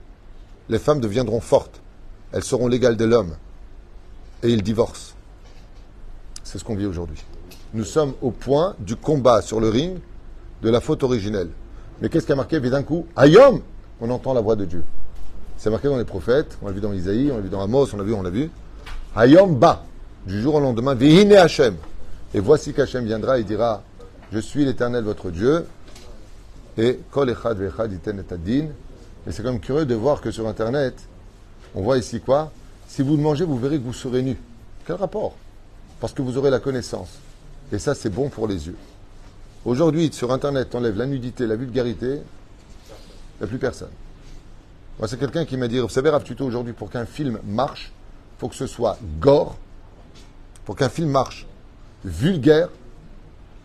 [0.68, 1.80] Les femmes deviendront fortes.
[2.32, 3.36] Elles seront légales de l'homme.
[4.42, 5.14] Et ils divorcent.
[6.42, 7.22] C'est ce qu'on vit aujourd'hui.
[7.72, 9.98] Nous sommes au point du combat sur le ring
[10.62, 11.48] de la faute originelle.
[12.00, 12.60] Mais qu'est-ce qui a marqué?
[12.60, 13.62] D'un coup Ayom
[14.00, 14.84] On entend la voix de Dieu.
[15.62, 17.86] C'est marqué dans les prophètes, on l'a vu dans Isaïe, on l'a vu dans Amos,
[17.94, 18.50] on l'a vu, on l'a vu.
[19.14, 19.84] Ayom ba,
[20.26, 21.76] du jour au lendemain, vihine Hashem.
[22.34, 23.84] Et voici qu'Hachem viendra et dira
[24.32, 25.64] Je suis l'Éternel votre Dieu.
[26.76, 28.70] Et Kol Echad Vechad Iten et Adin.
[29.30, 30.96] C'est quand même curieux de voir que sur Internet,
[31.76, 32.50] on voit ici quoi?
[32.88, 34.36] Si vous mangez, vous verrez que vous serez nu.
[34.84, 35.36] Quel rapport?
[36.00, 37.20] Parce que vous aurez la connaissance.
[37.70, 38.76] Et ça, c'est bon pour les yeux.
[39.64, 43.90] Aujourd'hui, sur Internet, on enlève la nudité, la vulgarité, il n'y a plus personne.
[45.02, 47.90] Moi, c'est quelqu'un qui m'a dit, vous savez, Rav Tuto, aujourd'hui, pour qu'un film marche,
[48.38, 49.56] faut que ce soit gore.
[50.64, 51.44] Pour qu'un film marche,
[52.04, 52.68] vulgaire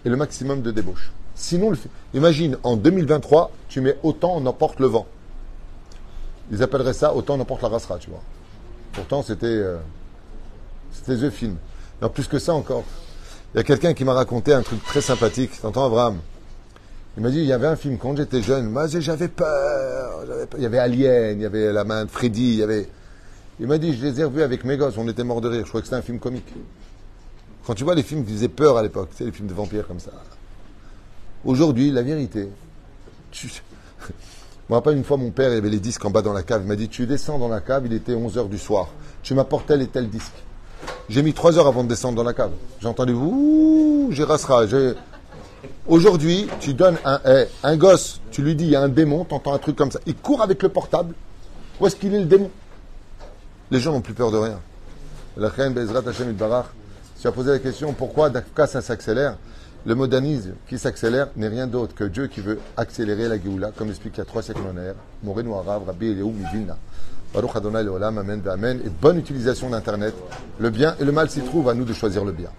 [0.03, 1.11] et le maximum de débauche.
[1.35, 1.73] Sinon,
[2.15, 5.05] imagine, en 2023, tu mets autant on emporte le vent.
[6.51, 8.23] Ils appelleraient ça autant on emporte la rasera, tu vois.
[8.93, 9.77] Pourtant, c'était euh,
[10.91, 11.57] c'était The Film.
[12.01, 12.83] Non, plus que ça encore.
[13.53, 15.51] Il y a quelqu'un qui m'a raconté un truc très sympathique.
[15.61, 16.17] T'entends, Abraham?
[17.17, 18.69] Il m'a dit, il y avait un film quand j'étais jeune.
[18.69, 20.23] Moi, j'avais peur,
[20.55, 22.87] Il y avait Alien, il y avait La main de Freddy, il y avait...
[23.59, 25.63] Il m'a dit, je les ai revus avec mes gosses, on était morts de rire.
[25.63, 26.45] Je crois que c'était un film comique.
[27.65, 29.55] Quand tu vois les films qui faisaient peur à l'époque, tu sais, les films de
[29.55, 30.11] vampires comme ça.
[31.43, 32.49] Aujourd'hui, la vérité.
[33.31, 33.47] Je
[34.69, 36.61] me rappelle une fois, mon père, il avait les disques en bas dans la cave.
[36.65, 38.89] Il m'a dit Tu descends dans la cave, il était 11h du soir.
[39.23, 40.35] Tu m'apportes tel et tel disque.
[41.09, 42.51] J'ai mis 3 heures avant de descendre dans la cave.
[42.79, 44.65] J'ai entendu Ouh, j'ai rassera.
[45.87, 49.23] Aujourd'hui, tu donnes un, eh, un gosse, tu lui dis il y a un démon,
[49.23, 49.99] tu entends un truc comme ça.
[50.05, 51.13] Il court avec le portable.
[51.79, 52.51] Où est-ce qu'il est le démon?
[53.71, 54.59] Les gens n'ont plus peur de rien.
[55.37, 56.35] La Bezrat Hashem
[57.19, 59.37] tu as posé la question pourquoi cas ça s'accélère?
[59.85, 63.89] Le modernisme qui s'accélère n'est rien d'autre que Dieu qui veut accélérer la Géoula, comme
[63.89, 64.95] explique il y a trois siècles en arrière.
[65.23, 66.77] Moreno Rabbi Eliou, Mivilna.
[67.33, 68.81] Baruch Adonai Leolam, Amen, Amen.
[68.85, 70.13] Et bonne utilisation d'Internet.
[70.59, 72.49] Le bien et le mal s'y trouvent, à nous de choisir le bien.